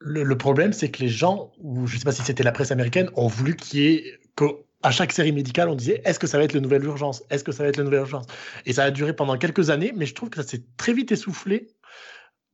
[0.00, 2.70] Le, le, problème, c'est que les gens, ou je sais pas si c'était la presse
[2.70, 4.18] américaine, ont voulu qu'il y ait
[4.82, 7.22] à chaque série médicale, on disait est-ce que ça va être le nouvel urgence?
[7.30, 8.26] Est-ce que ça va être le nouvel urgence?
[8.66, 11.10] Et ça a duré pendant quelques années, mais je trouve que ça s'est très vite
[11.12, 11.68] essoufflé.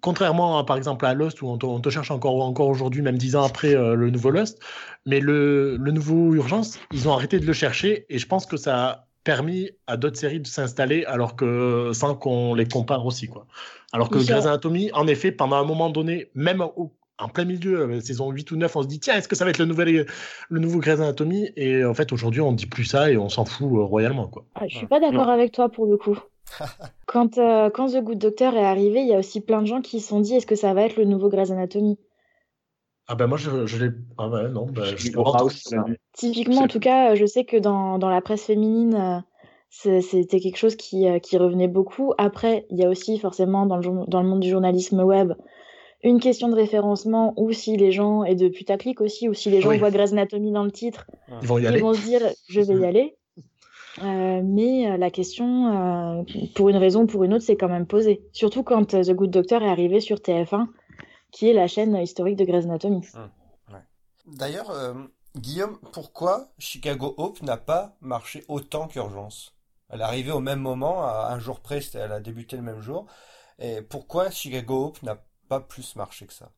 [0.00, 3.37] Contrairement, à, par exemple, à Lost, où on te, cherche encore, encore aujourd'hui, même dix
[3.37, 4.60] ans après euh, le nouveau Lost.
[5.06, 8.04] Mais le, le, nouveau Urgence, ils ont arrêté de le chercher.
[8.10, 12.14] Et je pense que ça a permis à d'autres séries de s'installer, alors que sans
[12.14, 13.28] qu'on les compare aussi.
[13.28, 13.46] Quoi.
[13.92, 17.81] Alors que Grey's Anatomy, en effet, pendant un moment donné, même au, en plein milieu,
[17.81, 19.66] euh, saison 8 ou 9, on se dit tiens, est-ce que ça va être le,
[19.66, 20.07] nouvel,
[20.48, 21.50] le nouveau Grey's Anatomy?
[21.57, 24.29] Et en fait, aujourd'hui, on ne dit plus ça et on s'en fout euh, royalement.
[24.29, 24.44] Quoi.
[24.55, 26.18] Ah, je suis pas d'accord avec toi pour le coup.
[27.07, 29.81] quand, euh, quand The Good Doctor est arrivé, il y a aussi plein de gens
[29.81, 31.98] qui se sont dit est-ce que ça va être le nouveau Grey's Anatomy?
[33.07, 35.11] Ah ben moi je, je l'ai ah ben non ben, je
[36.14, 39.22] typiquement en tout cas je sais que dans, dans la presse féminine
[39.68, 44.07] c'était quelque chose qui, qui revenait beaucoup après il y a aussi forcément dans le,
[44.09, 45.35] dans le monde du journalisme web
[46.05, 49.61] une question de référencement ou si les gens, et de putaclic aussi, ou si les
[49.61, 51.07] gens voient Grey's Anatomy dans le titre,
[51.43, 53.17] ils vont, se dire je vais y aller.
[54.03, 58.23] Euh, mais la question, pour une raison ou pour une autre, c'est quand même posée.
[58.33, 60.67] Surtout quand The Good Doctor est arrivé sur TF1,
[61.33, 63.01] qui est la chaîne historique de Grey's Anatomy.
[63.14, 63.31] Hum,
[64.27, 64.73] D'ailleurs,
[65.37, 69.55] Guillaume, pourquoi Chicago Hope n'a pas marché autant qu'Urgence?
[69.90, 72.81] Elle est arrivée au même moment, à un jour près, elle a débuté le même
[72.81, 73.07] jour.
[73.59, 75.19] Et pourquoi Chicago Hope n'a
[75.61, 76.51] plus marché que ça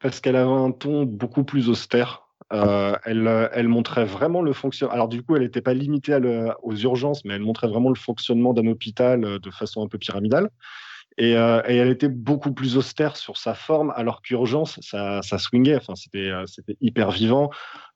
[0.00, 2.26] Parce qu'elle avait un ton beaucoup plus austère.
[2.52, 4.92] Euh, elle, elle, montrait vraiment le fonctionnement.
[4.94, 6.18] Alors du coup, elle n'était pas limitée
[6.62, 9.98] aux urgences, mais elle montrait vraiment le fonctionnement d'un hôpital euh, de façon un peu
[9.98, 10.50] pyramidale.
[11.18, 15.76] Et, euh, elle était beaucoup plus austère sur sa forme, alors qu'urgence, ça, ça swingait.
[15.76, 16.32] Enfin, c'était,
[16.80, 17.50] hyper vivant.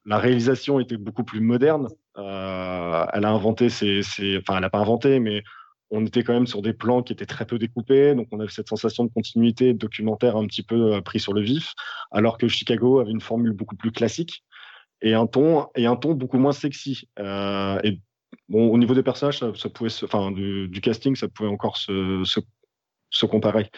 [0.04, 1.88] La réalisation était beaucoup plus moderne.
[2.18, 4.02] Euh, elle a inventé ses,
[4.38, 5.42] enfin, elle n'a pas inventé, mais
[5.90, 8.50] on était quand même sur des plans qui étaient très peu découpés, donc on avait
[8.50, 11.74] cette sensation de continuité documentaire un petit peu euh, pris sur le vif,
[12.10, 14.44] alors que Chicago avait une formule beaucoup plus classique
[15.02, 17.08] et un ton et un ton beaucoup moins sexy.
[17.18, 18.00] Euh, et
[18.52, 22.22] au niveau des personnages, ça, pouvait, enfin du, casting, ça pouvait encore se,
[23.10, 23.70] se, comparer.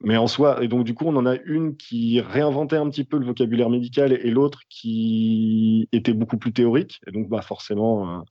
[0.00, 3.04] Mais en soi, et donc du coup, on en a une qui réinventait un petit
[3.04, 7.00] peu le vocabulaire médical et, l'autre qui était beaucoup plus théorique.
[7.06, 8.18] Et donc, bah forcément.
[8.18, 8.22] Euh,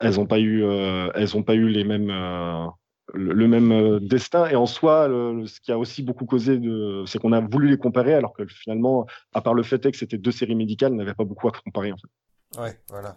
[0.00, 2.66] elles n'ont pas eu, euh, elles ont pas eu les mêmes, euh,
[3.14, 4.46] le, même euh, destin.
[4.48, 5.08] Et en soi,
[5.46, 6.60] ce qui a aussi beaucoup causé,
[7.06, 10.18] c'est qu'on a voulu les comparer, alors que finalement, à part le fait que c'était
[10.18, 12.60] deux séries médicales, n'avait pas beaucoup à comparer en fait.
[12.60, 13.14] Ouais, voilà.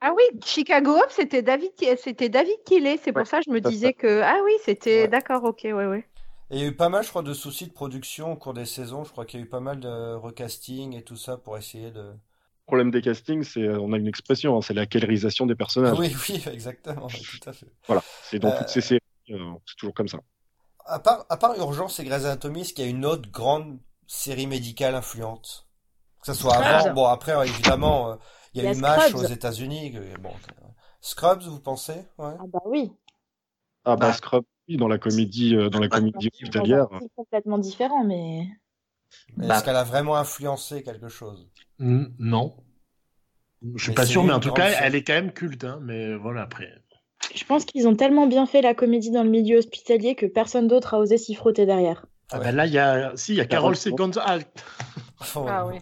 [0.00, 2.98] Ah oui, Chicago c'était David, c'était David Killet.
[3.02, 6.04] C'est pour ça que je me disais que ah oui, c'était d'accord, ok, ouais, ouais.
[6.50, 8.52] Et il y a eu pas mal, je crois, de soucis de production au cours
[8.52, 9.04] des saisons.
[9.04, 11.90] Je crois qu'il y a eu pas mal de recasting et tout ça pour essayer
[11.92, 12.12] de,
[12.72, 15.98] problème des castings, c'est euh, on a une expression, hein, c'est la kellerisation des personnages.
[15.98, 17.70] Oui, oui, exactement, tout à fait.
[17.86, 20.20] Voilà, c'est dans toutes ces euh, séries, euh, c'est toujours comme ça.
[20.86, 23.78] À part, à part Urgence et Grey's Anatomy, est-ce qu'il y a une autre grande
[24.06, 25.68] série médicale influente?
[26.22, 28.18] Que ce soit avant, bon après évidemment,
[28.54, 29.98] il y a, eu MASH aux États-Unis.
[30.20, 30.32] Bon,
[31.02, 32.06] Scrubs, vous pensez?
[32.16, 32.32] Ouais.
[32.38, 32.90] Ah bah oui.
[33.84, 36.86] Ah bah, Scrubs, oui, dans la comédie, dans la comédie hospitalière.
[36.98, 38.48] C'est complètement différent, mais.
[39.36, 41.48] Mais est-ce qu'elle a vraiment influencé quelque chose?
[41.78, 42.56] Non.
[43.74, 45.64] Je suis pas sûr, mais en tout cas, elle est quand même culte.
[45.64, 46.68] Hein, mais voilà, après.
[47.34, 50.66] Je pense qu'ils ont tellement bien fait la comédie dans le milieu hospitalier que personne
[50.66, 52.06] d'autre a osé s'y frotter derrière.
[52.30, 54.12] Ah ben là, il y a, si, il y a Carole Seconds.
[55.36, 55.76] Ah, ah oui.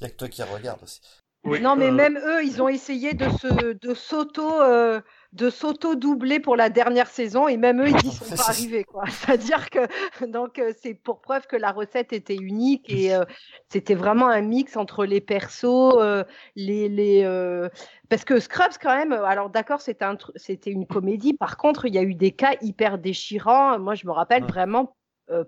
[0.00, 1.02] Il y a que toi qui regarde aussi.
[1.44, 6.40] non, mais euh, même eux, ils ont essayé de se, de s'auto, euh, de s'auto-doubler
[6.40, 8.84] pour la dernière saison et même eux, ils n'y sont pas arrivés.
[8.84, 9.04] Quoi.
[9.08, 9.80] C'est-à-dire que
[10.26, 13.24] donc euh, c'est pour preuve que la recette était unique et euh,
[13.68, 17.68] c'était vraiment un mix entre les persos, euh, les, les
[18.08, 19.12] parce que Scrubs quand même.
[19.12, 21.34] Alors d'accord, c'était un, c'était une comédie.
[21.34, 23.78] Par contre, il y a eu des cas hyper déchirants.
[23.78, 24.96] Moi, je me rappelle vraiment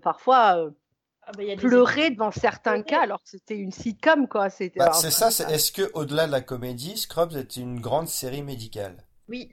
[0.02, 0.70] parfois.
[1.30, 4.48] Ah bah, pleurer devant certains cas alors que c'était une sitcom quoi.
[4.48, 5.30] C'était, bah, c'est ça.
[5.30, 8.96] C'est, est-ce que au-delà de la comédie, Scrubs était une grande série médicale?
[9.28, 9.50] Oui.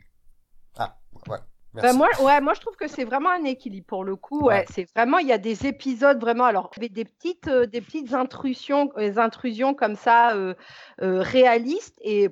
[0.77, 1.39] Ah, ouais.
[1.81, 4.45] Bah, moi, ouais, moi, je trouve que c'est vraiment un équilibre pour le coup.
[4.45, 6.45] Ouais, c'est vraiment, il y a des épisodes vraiment.
[6.45, 10.53] Alors, il y avait des petites, euh, des petites intrusions, des intrusions comme ça euh,
[11.01, 12.29] euh, réalistes et,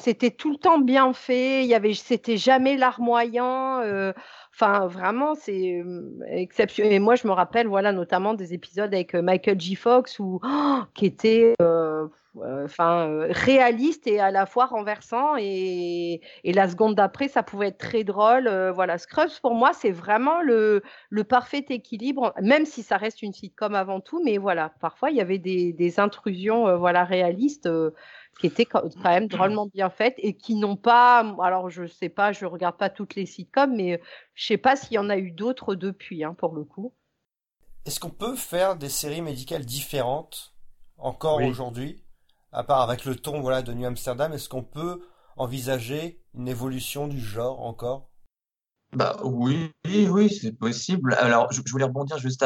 [0.00, 1.64] c'était tout le temps bien fait.
[1.64, 3.80] Il y avait, c'était jamais larmoyant.
[4.60, 5.84] Enfin, vraiment, c'est
[6.26, 6.92] exceptionnel.
[6.92, 9.76] Et moi, je me rappelle, voilà, notamment des épisodes avec Michael J.
[9.76, 10.18] Fox
[10.94, 11.54] qui était
[12.42, 17.68] euh, enfin euh, réaliste et à la fois renversant et, la seconde d'après ça pouvait
[17.68, 20.82] être très drôle euh, voilà Scrubs pour moi c'est vraiment le,
[21.28, 25.20] parfait équilibre même si ça reste une sitcom avant tout mais voilà parfois il y
[25.20, 27.68] avait des, des intrusions voilà réalistes
[28.38, 32.32] qui étaient quand même drôlement bien faites et qui n'ont pas alors je sais pas
[32.32, 34.00] je regarde pas toutes les sitcoms mais
[34.34, 36.92] je sais pas s'il y en a eu d'autres depuis hein, pour le coup
[37.84, 40.54] est-ce qu'on peut faire des séries médicales différentes
[40.98, 42.02] encore aujourd'hui
[42.52, 45.02] à part avec le ton voilà de New Amsterdam, est-ce qu'on peut
[45.36, 48.08] envisager une évolution du genre encore?
[48.92, 51.14] Bah oui, oui, c'est possible.
[51.14, 52.44] Alors, je, voulais rebondir juste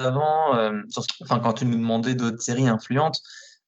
[0.00, 3.20] avant, euh, sur enfin, quand tu nous demandais d'autres séries influentes.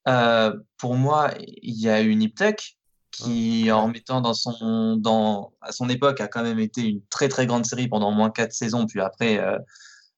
[0.08, 2.76] Euh, pour moi, il y a une Tech
[3.10, 7.28] qui, en mettant dans son, dans, à son époque, a quand même été une très
[7.28, 9.38] très grande série pendant au moins quatre saisons, puis après,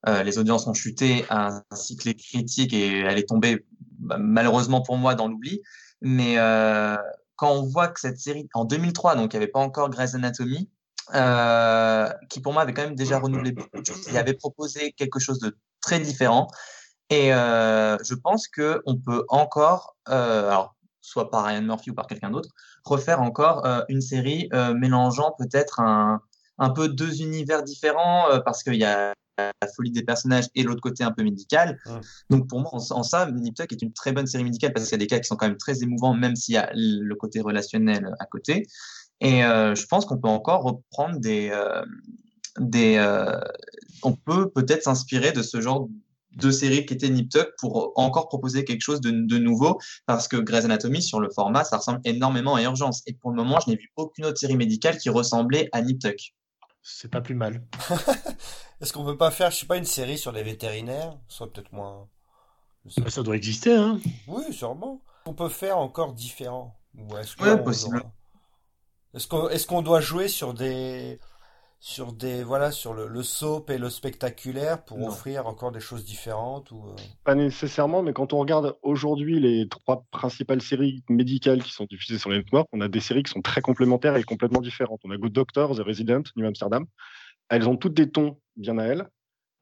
[0.09, 3.65] euh, les audiences ont chuté, ainsi que les critiques, et elle est tombée
[3.99, 5.63] bah, malheureusement pour moi dans l'oubli.
[6.01, 6.97] Mais euh,
[7.37, 10.15] quand on voit que cette série, en 2003, donc il n'y avait pas encore Grey's
[10.15, 10.69] Anatomy,
[11.15, 14.93] euh, qui pour moi avait quand même déjà renouvelé beaucoup de choses, il avait proposé
[14.93, 16.49] quelque chose de très différent.
[17.11, 22.07] Et euh, je pense qu'on peut encore, euh, alors, soit par Ryan Murphy ou par
[22.07, 22.49] quelqu'un d'autre,
[22.85, 26.21] refaire encore euh, une série mélangeant peut-être un,
[26.59, 30.81] un peu deux univers différents, parce qu'il y a la folie des personnages et l'autre
[30.81, 31.79] côté un peu médical.
[32.31, 34.93] Donc pour moi, en, ça, Nip Tuck est une très bonne série médicale parce qu'il
[34.93, 37.15] y a des cas qui sont quand même très émouvants, même s'il y a le
[37.15, 38.67] côté relationnel à côté.
[39.21, 41.51] Et je pense qu'on peut encore reprendre des,
[42.59, 42.99] des,
[44.03, 45.89] on peut peut-être s'inspirer de ce genre
[46.37, 50.29] de série qui était Nip Tuck pour encore proposer quelque chose de, de, nouveau parce
[50.29, 53.59] que Grey's Anatomy sur le format ça ressemble énormément à Urgence et pour le moment
[53.65, 56.35] je n'ai vu aucune autre série médicale qui ressemblait à Nip Tuck.
[56.83, 57.63] C'est pas plus mal.
[58.81, 61.73] Est-ce qu'on peut pas faire je sais pas une série sur les vétérinaires, soit peut-être
[61.73, 62.09] moins
[62.97, 64.01] bah, ça doit exister hein.
[64.27, 65.03] Oui, sûrement.
[65.27, 66.77] On peut faire encore différent.
[66.99, 68.03] Ou est-ce ouais, possible.
[69.15, 71.19] Est-ce qu'on est qu'on doit jouer sur des
[71.85, 76.05] sur des voilà sur le, le soap et le spectaculaire pour offrir encore des choses
[76.05, 76.95] différentes ou euh?
[77.25, 82.19] pas nécessairement mais quand on regarde aujourd'hui les trois principales séries médicales qui sont diffusées
[82.19, 85.01] sur les networks on a des séries qui sont très complémentaires et complètement différentes.
[85.03, 86.87] On a Good Doctor The Resident New Amsterdam.
[87.49, 89.09] Elles ont toutes des tons bien à elles.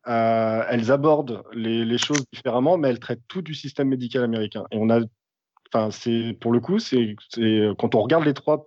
[0.06, 4.64] Euh, elles abordent les, les, choses différemment mais elles traitent tout du système médical américain.
[4.72, 5.00] Et on a
[5.72, 7.16] enfin c'est pour le coup c'est
[7.78, 8.66] quand on regarde les trois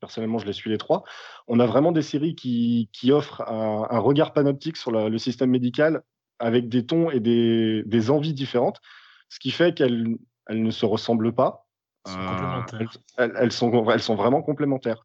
[0.00, 1.04] personnellement je les suis les trois,
[1.46, 6.02] on a vraiment des séries qui, qui offrent un, regard panoptique sur le système médical
[6.38, 8.80] avec des tons et des, des envies différentes,
[9.28, 10.16] ce qui fait qu'elles
[10.48, 11.66] elles ne se ressemblent pas.
[12.08, 12.62] Euh,
[13.18, 15.04] elles, elles, sont, elles sont vraiment complémentaires.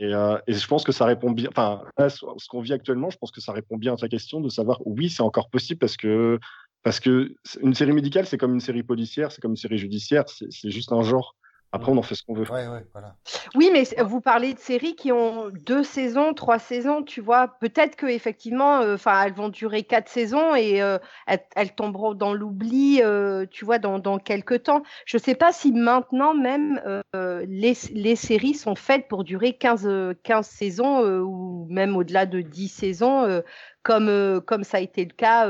[0.00, 1.50] Et, euh, et, je pense que ça répond bien.
[1.50, 4.48] Enfin, ce qu'on vit actuellement, je pense que ça répond bien à ta question de
[4.48, 6.38] savoir oui, c'est encore possible parce que
[6.82, 10.24] parce que une série médicale, c'est comme une série policière, c'est comme une série judiciaire,
[10.28, 11.36] c'est juste un genre.
[11.70, 12.50] Après, on en fait ce qu'on veut.
[12.50, 13.16] Ouais, ouais, voilà.
[13.54, 17.58] Oui, mais vous parlez de séries qui ont deux saisons, trois saisons, tu vois.
[17.60, 22.32] Peut-être que effectivement, euh, enfin, elles vont durer quatre saisons et euh, elles, tomberont dans
[22.32, 24.82] l'oubli, euh, tu vois, dans, dans quelques temps.
[25.04, 26.80] Je ne sais pas si maintenant même
[27.14, 32.68] les, les, séries sont faites pour durer 15, 15 saisons ou même au-delà de 10
[32.68, 33.42] saisons,
[33.82, 35.46] comme, comme ça a été le cas.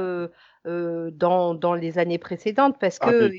[0.65, 3.31] dans, dans les années précédentes parce ah, que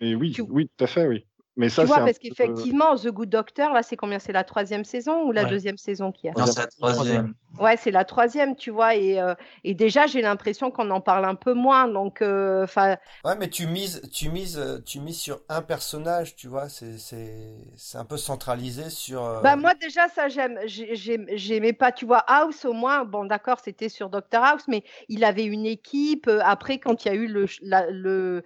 [0.00, 1.24] mais, oui, oui, tout à fait, oui.
[1.56, 4.18] Mais ça, tu vois, parce qu'effectivement, The Good Doctor, là, c'est combien?
[4.18, 6.32] C'est la troisième saison ou la deuxième saison qui a?
[6.36, 7.34] Non, c'est la troisième.
[7.58, 8.96] Ouais, c'est la troisième, tu vois.
[8.96, 11.86] Et, euh, et déjà, j'ai l'impression qu'on en parle un peu moins.
[11.86, 12.96] Donc, euh, enfin.
[13.24, 16.68] ouais, mais tu mises, tu mises, euh, tu mises sur un personnage, tu vois.
[16.68, 19.40] C'est, c'est, c'est un peu centralisé sur.
[19.42, 20.58] Bah moi déjà, ça j'aime.
[20.66, 23.04] J'aimais pas, tu vois, House au moins.
[23.04, 26.28] Bon, d'accord, c'était sur Doctor House, mais il avait une équipe.
[26.42, 28.42] Après, quand il y a eu le, le,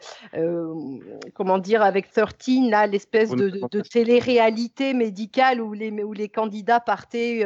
[1.34, 6.80] comment dire, avec 13, là, l'espèce de, de, télé-réalité médicale où les, où les candidats
[6.80, 7.44] partaient,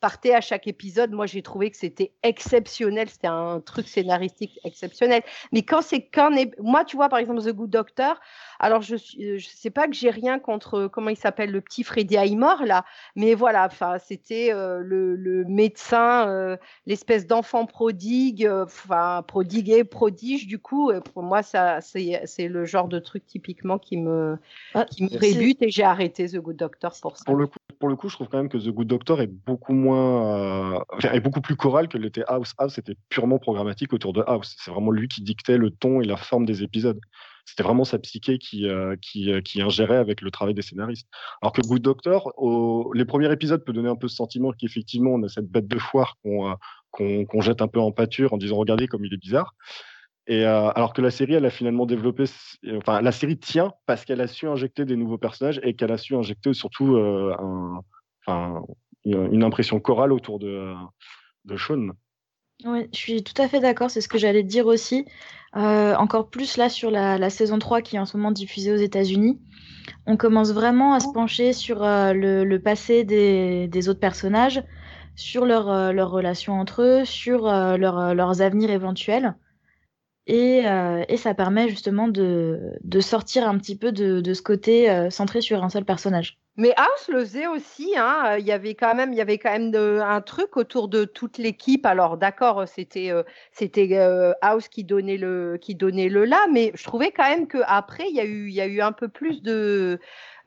[0.00, 5.22] partaient à chaque épisode moi j'ai trouvé que c'était exceptionnel, c'était un truc scénaristique exceptionnel.
[5.52, 8.20] Mais quand c'est qu'un, moi tu vois par exemple The Good Doctor,
[8.60, 11.84] alors je ne je sais pas que j'ai rien contre comment il s'appelle le petit
[11.84, 18.46] Freddy Highmore là, mais voilà, enfin c'était euh, le, le, médecin, euh, l'espèce d'enfant prodigue,
[18.46, 20.92] euh, enfin prodigué, prodige du coup.
[21.14, 24.38] pour moi ça c'est le genre de truc typiquement qui me
[24.74, 27.24] ah, qui me rébute et j'ai arrêté The Good Doctor pour ça.
[27.24, 29.26] Pour le coup, pour le coup, je trouve quand même que The Good Doctor est
[29.26, 32.54] beaucoup moins, est beaucoup plus choral que l'était House.
[32.58, 34.56] House c'était purement programmatique autour de House.
[34.58, 37.00] C'est vraiment lui qui dictait le ton et la forme des épisodes
[37.46, 41.08] c'était vraiment sa psyché qui, euh, euh, qui, ingérait avec le travail des scénaristes.
[41.40, 42.32] Alors que Good Doctor,
[42.92, 45.78] les premiers épisodes peut donner un peu ce sentiment qu'effectivement on a cette bête de
[45.78, 46.50] foire qu'on
[47.00, 49.54] euh, jette un peu en pâture en disant regardez comme il est bizarre.
[50.28, 52.24] Et alors que la série, elle a finalement développé,
[52.78, 55.98] enfin la série tient parce qu'elle a su injecter des nouveaux personnages et qu'elle a
[55.98, 56.96] su injecter surtout
[58.26, 60.74] une impression chorale autour de,
[61.44, 61.90] de Sean.
[62.64, 65.04] Oui, je suis tout à fait d'accord, c'est ce que j'allais dire aussi.
[65.56, 68.76] Euh, encore plus là sur la, saison 3 qui est en ce moment diffusée aux
[68.76, 69.40] États-Unis.
[70.06, 74.62] On commence vraiment à se pencher sur euh, le, passé des, autres personnages,
[75.16, 79.34] sur leur, euh, leurs relations entre eux, sur leurs avenirs éventuels.
[80.26, 80.62] Et,
[81.16, 85.84] ça permet justement de, sortir un petit peu de ce côté centré sur un seul
[85.84, 86.38] personnage.
[86.58, 87.94] Mais House le faisait aussi.
[87.96, 88.36] Hein.
[88.38, 91.36] Il y avait quand même, il y avait quand même un truc autour de toute
[91.36, 91.84] l'équipe.
[91.84, 93.22] Alors d'accord, c'était euh,
[93.62, 97.58] euh, House qui donnait le qui donnait le là, mais je trouvais quand même que
[97.66, 100.00] après il y a eu un peu plus de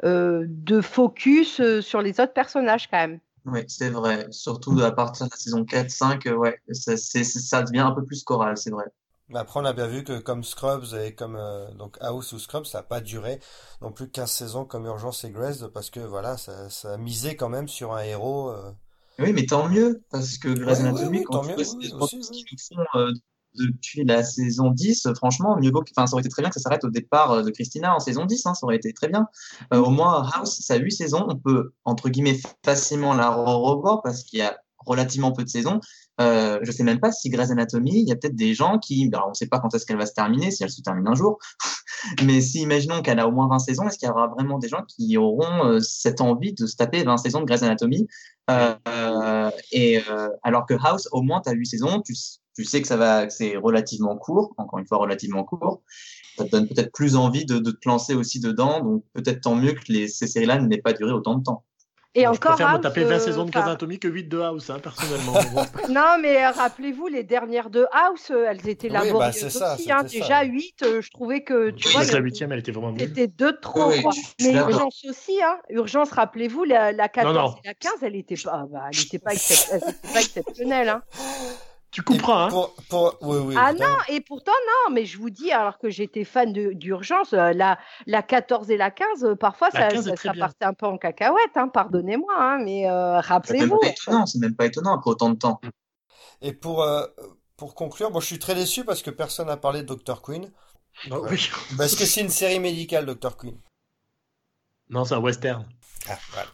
[0.03, 3.19] euh, focus sur les autres personnages quand même.
[3.45, 4.27] Oui, c'est vrai.
[4.31, 8.57] Surtout à partir de la saison 4-5, ouais, ça, ça devient un peu plus choral,
[8.57, 8.85] c'est vrai.
[9.33, 12.65] Après, on a bien vu que comme Scrubs et comme euh, donc House ou Scrubs,
[12.65, 13.39] ça n'a pas duré
[13.81, 17.35] non plus 15 saisons comme Urgence et Grace parce que voilà, ça, ça a misé
[17.35, 18.49] quand même sur un héros.
[18.49, 18.71] Euh.
[19.19, 23.11] Oui, mais tant mieux parce que Grey's Anatomy, quand tu vois ce font euh,
[23.55, 26.61] depuis la saison 10, franchement, mieux vaut enfin, ça aurait été très bien que ça
[26.61, 29.27] s'arrête au départ de Christina en saison 10, hein, ça aurait été très bien.
[29.71, 34.23] au moins, House, ça a 8 saisons, on peut entre guillemets facilement la revoir parce
[34.23, 34.57] qu'il y a
[34.89, 35.79] relativement peu de saisons.
[36.19, 39.09] Euh, je sais même pas si Grey's Anatomy, il y a peut-être des gens qui,
[39.13, 41.07] alors on ne sait pas quand est-ce qu'elle va se terminer, si elle se termine
[41.07, 41.39] un jour,
[42.25, 44.67] mais si imaginons qu'elle a au moins 20 saisons, est-ce qu'il y aura vraiment des
[44.67, 48.07] gens qui auront euh, cette envie de se taper 20 saisons de Grey's Anatomy?
[48.49, 52.15] Euh, Et euh, alors que House, au moins, tu as 8 saisons, tu,
[52.65, 55.83] sais que ça va, c'est relativement court, encore une fois relativement court.
[56.37, 59.55] Ça te donne peut-être plus envie de, de te lancer aussi dedans, donc peut-être tant
[59.55, 61.63] mieux que les, ces séries-là n'aient pas duré autant de temps.
[62.15, 64.07] Et Bon, encore je préfère me House, taper 20 euh, saisons de Grey's Anatomy que
[64.07, 65.33] 8 de House, hein, personnellement.
[65.53, 65.63] Bon.
[65.93, 69.49] Non, mais euh, rappelez-vous, les dernières de House, euh, elles étaient Oui, bah, laborieuses c'est
[69.51, 69.91] ça, aussi.
[69.91, 70.03] hein.
[70.03, 73.01] Déjà, 8, je trouvais que, tu vois, la le- huitième, elle était vraiment nulle.
[73.01, 73.89] c'était deux de trop.
[73.89, 74.03] Oui,
[74.41, 74.53] Mais.
[74.53, 75.57] Urgence aussi, hein.
[75.69, 77.55] Urgence, rappelez-vous, la, la 14 non.
[77.63, 80.89] et la 15, elle n'était pas, bah, elle était pas, excep- elle était pas exceptionnelle.
[80.89, 81.03] Hein.
[81.91, 82.49] Tu couperas, hein.
[82.49, 83.17] Pour, pour...
[83.21, 83.91] Oui, oui, Ah évidemment.
[83.97, 87.51] non, et pourtant, non, mais je vous dis, alors que j'étais fan de- d'Urgence, euh,
[87.53, 90.73] la, la 14 et la 15, euh, parfois, La ça, 15 est ça, partait un
[90.73, 93.79] peu en cacahuète, hein, pardonnez-moi, hein, mais euh, C'est même rappelez-vous.
[93.79, 95.59] pas étonnant, c'est même pas étonnant après autant de temps.
[96.41, 97.05] Et pour, euh,
[97.57, 100.21] pour conclure, bon, je suis très déçu parce que personne n'a parlé de Dr.
[100.21, 100.51] Queen.
[101.09, 101.49] Ah oui.
[101.77, 103.35] Parce que c'est une série médicale, Dr.
[103.35, 103.57] Queen.
[104.89, 105.65] Non, c'est un western.
[106.07, 106.47] Ah, voilà.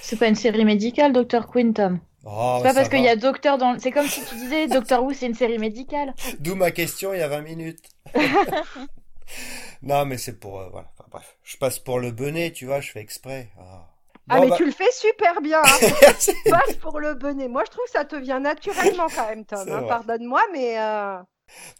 [0.00, 1.46] C'est pas une série médicale, Dr.
[1.50, 1.98] Queen, Tom?
[2.24, 3.78] Oh, c'est pas parce qu'il y a Docteur dans.
[3.78, 6.14] C'est comme si tu disais Doctor Who, c'est une série médicale.
[6.38, 7.84] D'où ma question il y a 20 minutes.
[9.82, 10.60] non, mais c'est pour...
[10.60, 11.36] euh, voilà, enfin, bref.
[11.42, 13.50] Je passe pour le bonnet, tu vois, je fais exprès.
[13.58, 13.88] Ah,
[14.28, 15.88] Ah, mais bah, tu le fais super bien, hein.
[16.50, 17.48] passe pour le bonnet.
[17.48, 19.68] Moi, je trouve que ça te vient naturellement quand même, Tom.
[19.68, 19.82] Hein.
[19.88, 21.18] Pardonne-moi, mais euh,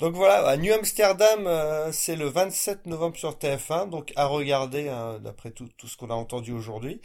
[0.00, 4.88] Donc voilà, à New Amsterdam, euh, c'est le 27 novembre sur TF1, donc à regarder
[4.88, 7.00] hein, d'après tout, tout ce qu'on a entendu aujourd'hui.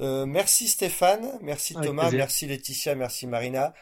[0.00, 2.18] Euh, merci Stéphane, merci Avec Thomas, plaisir.
[2.18, 3.72] merci Laetitia, merci Marina.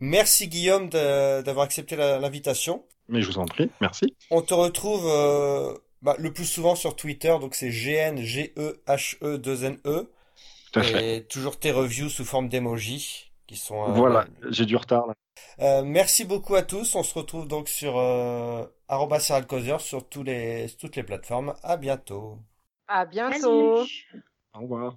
[0.00, 2.84] Merci Guillaume d'avoir accepté l'invitation.
[3.08, 4.14] Mais je vous en prie, merci.
[4.30, 10.10] On te retrouve euh, bah, le plus souvent sur Twitter, donc c'est GN, G-E-H-E, 2-N-E.
[10.72, 11.16] Tout à fait.
[11.16, 13.84] Et toujours tes reviews sous forme d'emoji, qui sont...
[13.88, 15.14] euh, Voilà, j'ai du retard là.
[15.60, 16.94] Euh, merci beaucoup à tous.
[16.94, 18.64] On se retrouve donc sur euh,
[19.80, 21.54] sur tous les, toutes les plateformes.
[21.62, 22.38] À bientôt.
[22.88, 23.84] à bientôt.
[23.84, 24.24] Salut.
[24.54, 24.94] Au revoir.